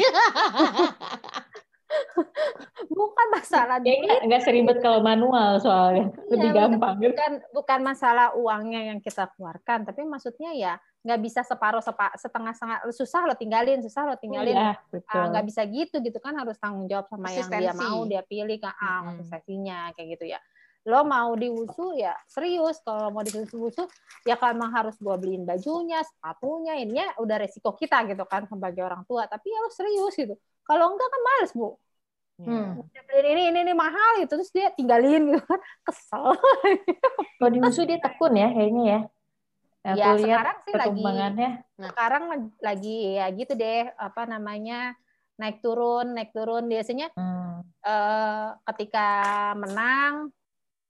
[2.88, 6.10] Bukan masalah ya nggak nggak seribet kalau manual soalnya.
[6.30, 6.94] Lebih Iya, gampang.
[7.00, 10.74] gitu bukan bukan masalah uangnya yang kita keluarkan tapi maksudnya ya
[11.04, 14.56] nggak bisa separuh sepa, setengah setengah susah lo tinggalin susah lo tinggalin.
[14.56, 15.24] Iya, Ah, betul.
[15.32, 18.72] nggak bisa gitu gitu kan harus tanggung jawab sama yang dia mau dia pilih kan
[18.72, 19.04] ah Mm-mm.
[19.12, 20.40] konsistensinya kayak gitu ya.
[20.84, 23.88] Lo mau diwusu ya serius kalau mau diwusu
[24.24, 28.84] ya kalau emang harus gua beliin bajunya sepatunya ininya udah resiko kita gitu kan sebagai
[28.84, 30.36] orang tua tapi ya lo serius gitu.
[30.60, 31.76] Kalau enggak kan males bu
[32.40, 32.82] Hmm.
[32.82, 34.34] Udah beliin ini ini ini mahal gitu.
[34.38, 35.60] Terus dia tinggalin gitu kan.
[35.86, 36.34] Kesel.
[37.38, 39.00] Kalau di musuh dia tekun ya kayaknya ya.
[39.84, 41.50] Aku ya lihat sekarang sih lagi perkembangannya.
[41.76, 42.22] Sekarang
[42.58, 43.82] lagi ya gitu deh.
[44.00, 44.96] Apa namanya?
[45.38, 46.66] Naik turun naik turun.
[46.66, 49.08] Biasanya Hmm, eh, ketika
[49.54, 50.34] menang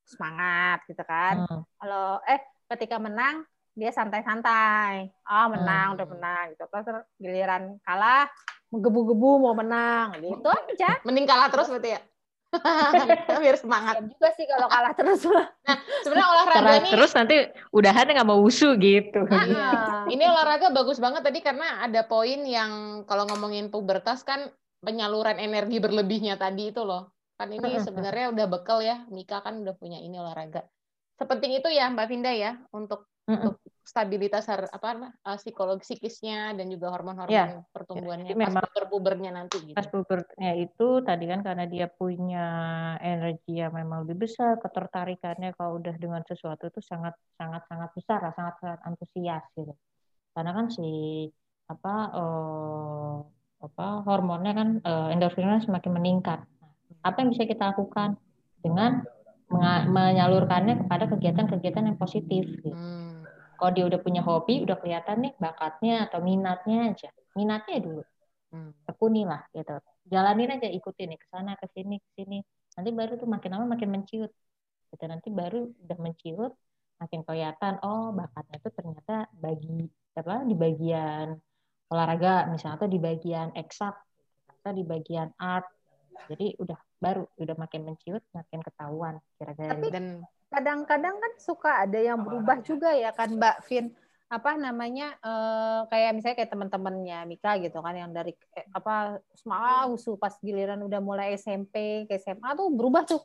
[0.05, 1.45] semangat gitu kan.
[1.45, 1.63] Hmm.
[1.81, 2.41] kalau eh
[2.73, 5.11] ketika menang dia santai-santai.
[5.27, 5.95] Oh, menang, hmm.
[5.99, 6.65] udah menang gitu.
[6.71, 8.31] Terus giliran kalah,
[8.75, 10.19] menggebu-gebu mau menang.
[10.19, 10.91] Gitu aja.
[11.07, 12.01] Mending kalah terus berarti ya?
[13.43, 13.95] biar semangat.
[13.99, 15.21] Ya juga sih kalau kalah terus.
[15.65, 17.37] Nah sebenarnya olahraga kalah ini terus nanti
[17.73, 19.25] udahan nggak mau usu gitu.
[19.25, 20.05] Iya.
[20.13, 24.53] ini olahraga bagus banget tadi karena ada poin yang kalau ngomongin pubertas kan
[24.85, 27.17] penyaluran energi berlebihnya tadi itu loh.
[27.35, 29.03] Kan ini sebenarnya udah bekal ya.
[29.09, 30.69] Mika kan udah punya ini olahraga.
[31.17, 36.89] Sepenting itu ya Mbak Vinda ya untuk untuk stabilitas apa uh, psikologi psikisnya dan juga
[36.89, 37.61] hormon-hormon ya.
[37.69, 39.77] pertumbuhannya ya, pas puber-pubernya nanti gitu.
[39.77, 42.47] Pas pubernya itu tadi kan karena dia punya
[43.05, 48.25] energi yang memang lebih besar, ketertarikannya kalau udah dengan sesuatu itu sangat sangat sangat besar,
[48.33, 49.77] sangat sangat antusias gitu.
[50.33, 50.91] Karena kan si
[51.69, 53.15] apa uh,
[53.61, 56.41] apa hormonnya kan uh, endorfinnya semakin meningkat.
[57.05, 58.17] Apa yang bisa kita lakukan
[58.65, 59.05] dengan
[59.93, 62.73] menyalurkannya kepada kegiatan-kegiatan yang positif gitu.
[62.73, 63.14] Hmm
[63.59, 67.11] kalau dia udah punya hobi udah kelihatan nih bakatnya atau minatnya aja.
[67.35, 68.03] Minatnya dulu.
[68.55, 68.71] Hmm.
[68.87, 69.75] tekuni lah gitu.
[70.07, 72.39] Jalanin aja ikutin nih ke sana ke sini ke sini.
[72.79, 74.31] Nanti baru tuh makin lama makin menciut.
[74.95, 75.05] Gitu.
[75.11, 76.55] Nanti baru udah menciut
[77.03, 81.35] makin kelihatan oh bakatnya tuh ternyata bagi apa di bagian
[81.91, 83.99] olahraga misalnya atau di bagian eksak
[84.47, 85.67] atau di bagian art.
[86.31, 91.99] Jadi udah baru udah makin menciut makin ketahuan kira-kira tapi dan kadang-kadang kan suka ada
[91.99, 93.93] yang berubah juga ya kan Mbak Vin.
[94.33, 99.87] Apa namanya eh, kayak misalnya kayak teman-temannya Mika gitu kan yang dari eh, apa semua
[99.93, 103.23] usu pas giliran udah mulai SMP ke SMA tuh berubah tuh.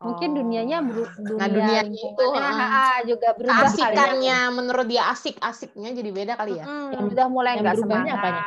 [0.00, 1.12] Mungkin dunianya oh.
[1.12, 4.48] dunia, nah, dunia itu uh, juga berubah asikannya ya.
[4.48, 6.64] menurut dia asik asiknya jadi beda kali ya.
[6.64, 8.16] Hmm, yang udah mulai nggak semangat.
[8.16, 8.44] apanya?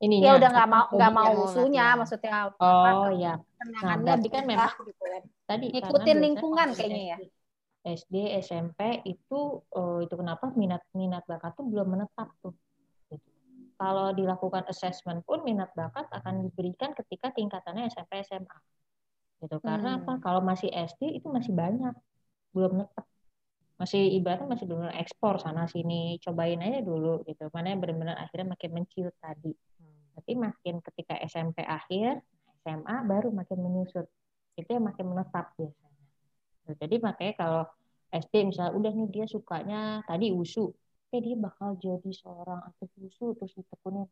[0.00, 3.36] ini ya udah nggak mau nggak mau usunya maksudnya oh iya.
[3.60, 5.22] Nah, berarti kan memang gitu kan.
[5.44, 7.18] tadi ikutin lingkungan kayaknya ya
[7.80, 12.52] SD, SMP itu uh, itu kenapa minat minat bakat tuh belum menetap tuh.
[13.08, 13.28] Gitu.
[13.80, 18.58] Kalau dilakukan assessment pun minat bakat akan diberikan ketika tingkatannya SMP SMA.
[19.40, 19.56] Gitu.
[19.64, 20.00] Karena hmm.
[20.04, 20.12] apa?
[20.20, 21.96] Kalau masih SD itu masih banyak
[22.52, 23.08] belum menetap.
[23.80, 27.48] Masih ibaratnya masih belum ekspor sana sini, cobain aja dulu gitu.
[27.48, 29.56] Mana yang benar-benar akhirnya makin menciut tadi.
[30.20, 32.20] Tapi makin ketika SMP akhir,
[32.60, 34.04] SMA baru makin menyusut.
[34.52, 35.89] Itu yang makin menetap biasanya.
[36.68, 37.62] Jadi makanya kalau
[38.10, 40.70] SD misalnya udah nih dia sukanya tadi usu,
[41.14, 44.06] eh dia bakal jadi seorang atlet usu terus ditekunin.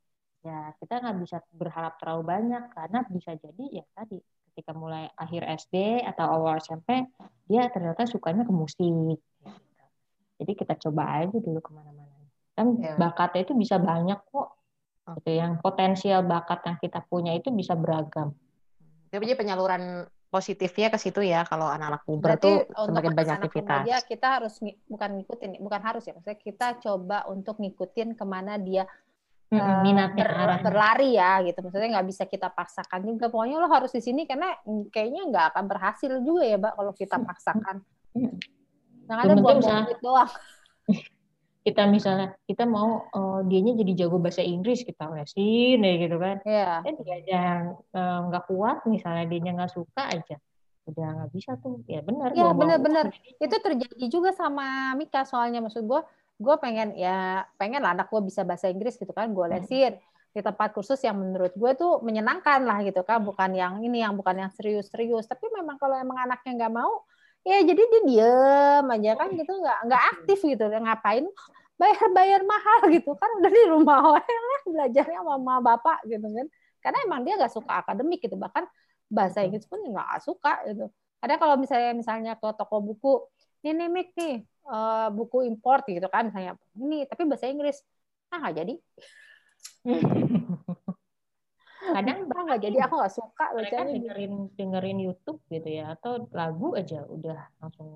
[0.47, 5.47] Ya kita nggak bisa berharap terlalu banyak karena bisa jadi ya tadi ketika mulai akhir
[5.67, 7.07] SD atau awal SMP
[7.47, 9.19] dia ternyata sukanya ke musik.
[10.39, 12.19] Jadi kita coba aja dulu ke mana-mana.
[12.55, 12.95] Kan ya.
[12.95, 14.59] bakatnya itu bisa banyak kok.
[15.19, 15.39] Gitu.
[15.39, 18.35] Yang potensial bakat yang kita punya itu bisa beragam.
[19.11, 23.85] Jadi penyaluran positifnya ke situ ya kalau anak-anak puber tuh semakin banyak aktivitas.
[23.89, 24.55] Aja kita harus
[24.85, 28.85] bukan ngikutin, bukan harus ya, maksudnya kita coba untuk ngikutin ke mana dia
[29.49, 31.65] hmm, minatnya ber, berlari ya gitu.
[31.65, 33.33] Maksudnya nggak bisa kita paksakan juga.
[33.33, 34.53] Pokoknya lo harus di sini karena
[34.93, 37.77] kayaknya nggak akan berhasil juga ya, Mbak, kalau kita paksakan.
[39.09, 39.57] Yang ada buat
[40.05, 40.29] doang
[41.69, 46.37] kita misalnya kita mau uh, dianya jadi jago bahasa Inggris kita lesin ya gitu kan.
[46.49, 46.81] Yeah.
[46.81, 47.43] kan dia aja
[47.77, 50.37] eh, nggak kuat misalnya dia nggak suka aja.
[50.89, 51.85] Udah nggak bisa tuh.
[51.85, 53.13] Ya benar ya benar-benar.
[53.37, 56.01] itu terjadi juga sama Mika soalnya maksud gue
[56.41, 59.55] gue pengen ya pengen lah anak gue bisa bahasa Inggris gitu kan gue hmm.
[59.61, 59.93] lesin.
[60.01, 60.07] Hmm.
[60.29, 64.13] di tempat kursus yang menurut gue tuh menyenangkan lah gitu kan bukan yang ini yang
[64.15, 65.25] bukan yang serius-serius.
[65.29, 67.05] Tapi memang kalau emang anaknya nggak mau
[67.43, 69.53] ya jadi dia diem aja kan gitu.
[69.53, 70.65] Nggak nggak aktif gitu.
[70.69, 71.27] Ngapain
[71.79, 73.15] bayar bayar mahal gitu.
[73.15, 74.25] Kan udah di rumah lah
[74.67, 76.47] belajarnya mama bapak gitu kan.
[76.83, 78.37] Karena emang dia nggak suka akademik gitu.
[78.37, 78.65] Bahkan
[79.09, 80.91] bahasa Inggris pun nggak suka gitu.
[81.23, 83.27] Ada kalau misalnya misalnya ke toko buku
[83.67, 86.59] ini mik nih uh, buku import gitu kan misalnya.
[86.75, 87.81] Ini tapi bahasa Inggris.
[88.29, 88.75] Ah nggak jadi
[91.79, 97.05] kadang nggak jadi aku nggak suka mereka dengerin dengerin YouTube gitu ya atau lagu aja
[97.07, 97.89] udah langsung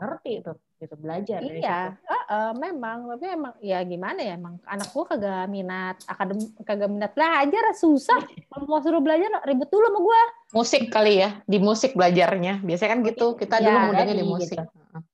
[0.00, 4.88] ngerti tuh gitu belajar iya uh, uh, memang tapi emang ya gimana ya emang anak
[4.94, 8.18] gua kagak minat akadem kagak minat belajar susah.
[8.68, 10.22] Mau suruh belajar ribet dulu sama gua.
[10.54, 12.64] Musik kali ya di musik belajarnya.
[12.64, 14.58] Biasanya kan gitu kita ya, dulu mudanya di musik.
[14.58, 14.64] gitu.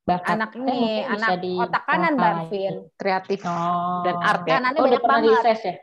[0.05, 0.39] Bakat.
[0.39, 4.01] anak ini anak otak kanan Mbak Vin kreatif oh.
[4.07, 4.57] dan art ya.
[4.61, 5.59] Kanannya oh, banyak banget.
[5.61, 5.75] ya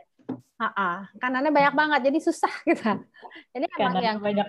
[0.61, 1.09] Ha-ha.
[1.17, 2.85] kanannya banyak banget jadi susah gitu.
[3.49, 4.45] Jadi emang yang banyak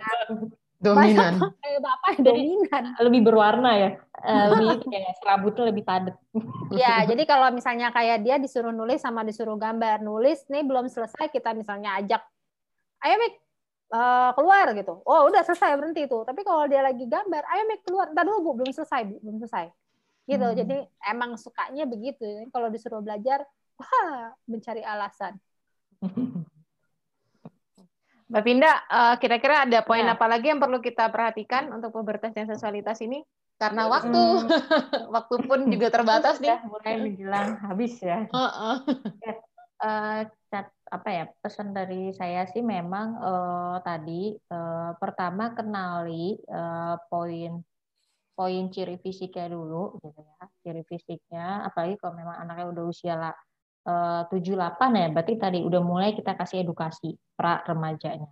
[0.83, 1.33] dominan.
[1.63, 2.85] Kayak bapak dominan.
[3.01, 3.91] Lebih berwarna ya.
[4.23, 6.17] Eh, lebih kayak serabutnya lebih padat.
[6.73, 11.29] Ya, jadi kalau misalnya kayak dia disuruh nulis sama disuruh gambar, nulis nih belum selesai
[11.29, 12.25] kita misalnya ajak
[13.05, 13.35] ayo Mik
[13.93, 15.05] uh, keluar gitu.
[15.05, 16.17] Oh, udah selesai berhenti itu.
[16.25, 18.09] Tapi kalau dia lagi gambar, ayo Mik keluar.
[18.09, 19.69] Entar dulu Bu, belum selesai, Bu, belum selesai.
[20.23, 20.55] gitu hmm.
[20.55, 20.77] jadi
[21.11, 23.43] emang sukanya begitu kalau disuruh belajar
[23.75, 25.35] wah mencari alasan
[28.33, 30.17] Mbak Pinda, uh, kira-kira ada poin ya.
[30.17, 33.21] apa lagi yang perlu kita perhatikan untuk pubertas dan seksualitas ini?
[33.61, 34.49] Karena waktu, hmm.
[35.15, 36.57] waktu pun juga terbatas nih.
[36.65, 38.25] Mulai menjelang habis ya.
[38.33, 38.77] Uh -uh.
[39.21, 39.37] ya
[39.83, 40.21] uh,
[40.93, 47.65] apa ya pesan dari saya sih memang uh, tadi uh, pertama kenali uh, poin
[48.37, 53.33] poin ciri fisiknya dulu gitu ya ciri fisiknya apalagi kalau memang anaknya udah usia lah
[54.31, 58.31] tujuh delapan ya berarti tadi udah mulai kita kasih edukasi pra remajanya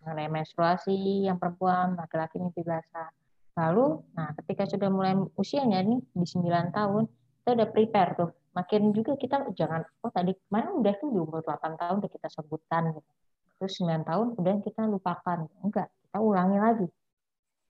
[0.00, 3.12] mengenai menstruasi yang perempuan laki-laki mimpi basah
[3.52, 7.04] lalu nah ketika sudah mulai usianya nih di 9 tahun
[7.44, 11.40] kita udah prepare tuh makin juga kita jangan oh tadi mana udah tuh di umur
[11.44, 13.10] 8 tahun udah kita sebutkan gitu.
[13.56, 15.48] Terus 9 tahun udah kita lupakan.
[15.64, 16.88] Enggak, kita ulangi lagi.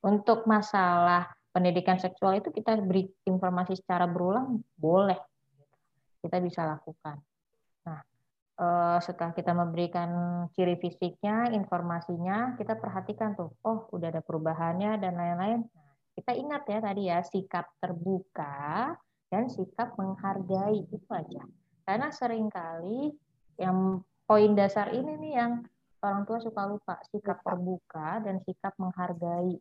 [0.02, 5.20] Untuk masalah pendidikan seksual itu kita beri informasi secara berulang boleh.
[6.22, 7.18] Kita bisa lakukan.
[7.84, 8.00] Nah,
[8.62, 10.10] eh, setelah kita memberikan
[10.54, 15.66] ciri fisiknya, informasinya, kita perhatikan tuh, oh udah ada perubahannya dan lain-lain.
[15.66, 18.94] Nah, kita ingat ya tadi ya sikap terbuka
[19.32, 21.42] dan sikap menghargai itu aja.
[21.82, 23.10] Karena sering kali
[23.58, 25.52] yang poin dasar ini nih yang
[26.02, 29.56] orang tua suka lupa sikap terbuka dan sikap menghargai.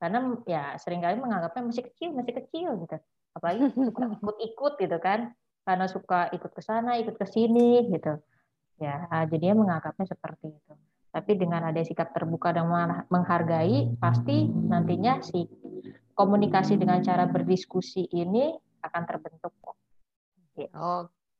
[0.00, 2.96] Karena ya sering kali menganggapnya masih kecil, masih kecil gitu.
[3.36, 5.34] Apalagi ikut-ikut gitu kan.
[5.64, 8.18] Karena suka ikut ke sana, ikut ke sini gitu.
[8.80, 10.74] Ya, jadinya menganggapnya seperti itu.
[11.10, 12.70] Tapi dengan ada sikap terbuka dan
[13.10, 15.44] menghargai, pasti nantinya si
[16.14, 19.76] komunikasi dengan cara berdiskusi ini akan terbentuk kok.
[20.54, 20.70] Gitu.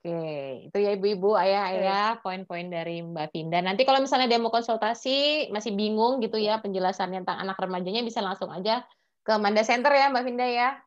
[0.01, 0.21] Oke,
[0.64, 3.61] itu ya ibu-ibu, ayah-ayah, poin-poin dari Mbak Vinda.
[3.61, 8.25] Nanti kalau misalnya dia mau konsultasi, masih bingung gitu ya penjelasannya tentang anak remajanya, bisa
[8.25, 8.85] langsung aja
[9.21, 10.81] ke Manda Center ya Mbak Vinda ya.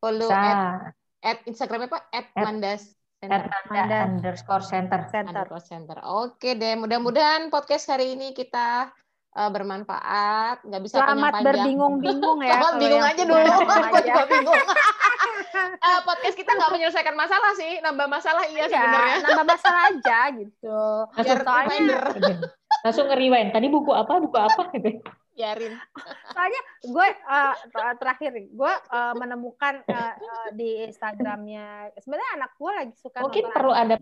[0.00, 0.92] Follow at,
[1.26, 3.48] at Instagramnya Pak, at, at Mandas Center.
[3.74, 5.00] At underscore center.
[5.10, 5.34] center.
[5.34, 5.98] Underscore center.
[6.06, 8.92] Oke deh, mudah-mudahan podcast hari ini kita
[9.34, 12.52] uh, bermanfaat, nggak bisa Selamat berbingung-bingung ya.
[12.60, 14.64] Selamat bingung aja dulu, aku juga bingung.
[15.80, 19.16] uh, podcast kita nggak menyelesaikan masalah sih, nambah masalah iya, iya sebenarnya.
[19.24, 20.80] Nambah masalah aja gitu.
[21.16, 21.78] Langsung soalnya
[22.84, 23.48] langsung ngeriwain.
[23.50, 24.12] Tadi buku apa?
[24.20, 25.02] Buku apa gitu.
[25.36, 25.76] Yarin.
[26.34, 27.54] Soalnya gue uh,
[28.00, 33.72] terakhir gue uh, menemukan uh, uh, di Instagramnya sebenarnya anak gue lagi suka mungkin perlu
[33.76, 34.00] ada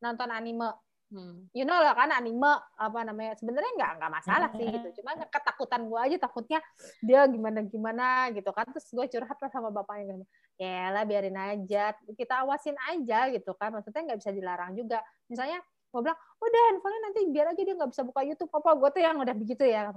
[0.00, 0.72] nonton anime.
[1.08, 1.48] Hmm.
[1.56, 4.88] You know lah kan anime apa namanya sebenarnya nggak nggak masalah sih gitu.
[5.00, 6.60] Cuma ketakutan gue aja takutnya
[7.00, 8.68] dia gimana gimana gitu kan.
[8.72, 10.26] Terus gue curhat lah sama bapaknya gitu.
[10.58, 13.72] ya lah biarin aja kita awasin aja gitu kan.
[13.72, 15.00] Maksudnya nggak bisa dilarang juga.
[15.32, 18.52] Misalnya gue bilang udah handphonenya nanti biar aja dia nggak bisa buka YouTube.
[18.52, 19.88] Apa gue tuh yang udah begitu ya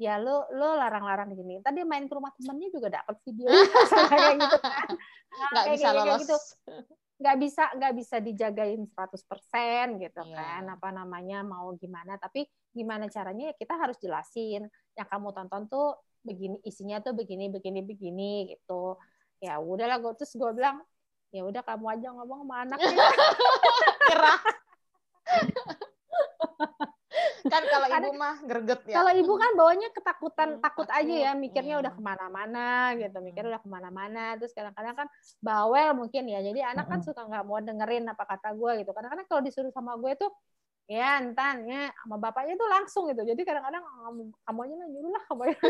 [0.00, 3.52] ya lo lo larang-larang gini tadi main ke rumah temennya juga dapat video
[4.08, 4.88] kayak gitu kan.
[5.52, 6.20] Nggak bisa lolos.
[6.24, 6.36] gitu.
[7.20, 10.36] Nggak bisa nggak bisa dijagain 100% gitu yeah.
[10.40, 10.62] kan.
[10.72, 12.16] Apa namanya mau gimana.
[12.16, 14.72] Tapi gimana caranya ya kita harus jelasin.
[14.96, 18.96] Yang kamu tonton tuh begini isinya tuh begini begini begini gitu.
[19.44, 20.80] Ya udahlah gue terus gue bilang
[21.28, 22.88] ya udah kamu aja ngomong sama anak ya.
[27.46, 28.94] kan kalau ibu mah greget ya.
[29.00, 31.00] Kalau ibu kan bawanya ketakutan, hmm, takut takut.
[31.00, 31.82] aja ya, mikirnya hmm.
[31.86, 32.68] udah ke mana-mana
[32.98, 34.24] gitu, mikirnya udah ke mana-mana.
[34.36, 35.08] Terus kadang-kadang kan
[35.40, 38.90] bawel mungkin ya, jadi anak kan suka nggak mau dengerin apa kata gue gitu.
[38.90, 40.30] Kadang-kadang kalau disuruh sama gue tuh
[40.90, 43.22] ya entan ya sama bapaknya tuh langsung gitu.
[43.22, 43.84] Jadi kadang-kadang
[44.44, 45.56] kamu aja nyuruh lah, kamu aja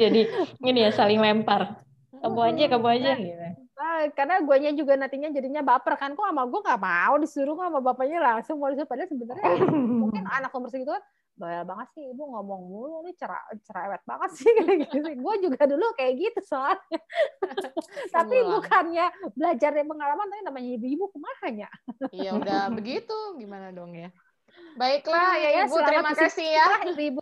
[0.00, 0.20] jadi
[0.62, 1.82] ini ya saling lempar.
[2.22, 6.46] Kamu aja, kamu aja gitu Nah, karena guanya juga nantinya jadinya baper kan kok sama
[6.46, 8.86] gue gak mau disuruh sama bapaknya langsung mau disuruh.
[8.86, 9.58] Padahal sebenarnya
[10.06, 11.02] mungkin anak umur segitu kan
[11.32, 14.46] bayar banget sih ibu ngomong mulu nih cerah cerewet banget sih.
[14.86, 15.14] Gitu sih.
[15.18, 17.00] Gue juga dulu kayak gitu soalnya.
[18.14, 21.66] Tapi bukannya belajar dari pengalaman tapi namanya ibu-ibu ke mana
[22.14, 23.18] iya udah begitu.
[23.34, 24.14] Gimana dong ya?
[24.78, 26.68] Baiklah ya, ya ibu terima kasih ya.
[26.86, 27.20] ibu-ibu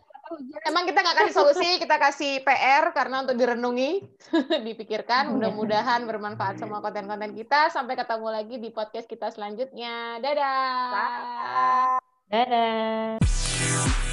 [0.67, 4.03] Emang kita nggak kasih solusi, kita kasih PR karena untuk direnungi,
[4.67, 5.27] dipikirkan.
[5.27, 5.31] Iya.
[5.33, 7.71] Mudah-mudahan bermanfaat semua konten-konten kita.
[7.71, 10.19] Sampai ketemu lagi di podcast kita selanjutnya.
[10.23, 11.99] Dadah.
[12.31, 14.10] Dadah.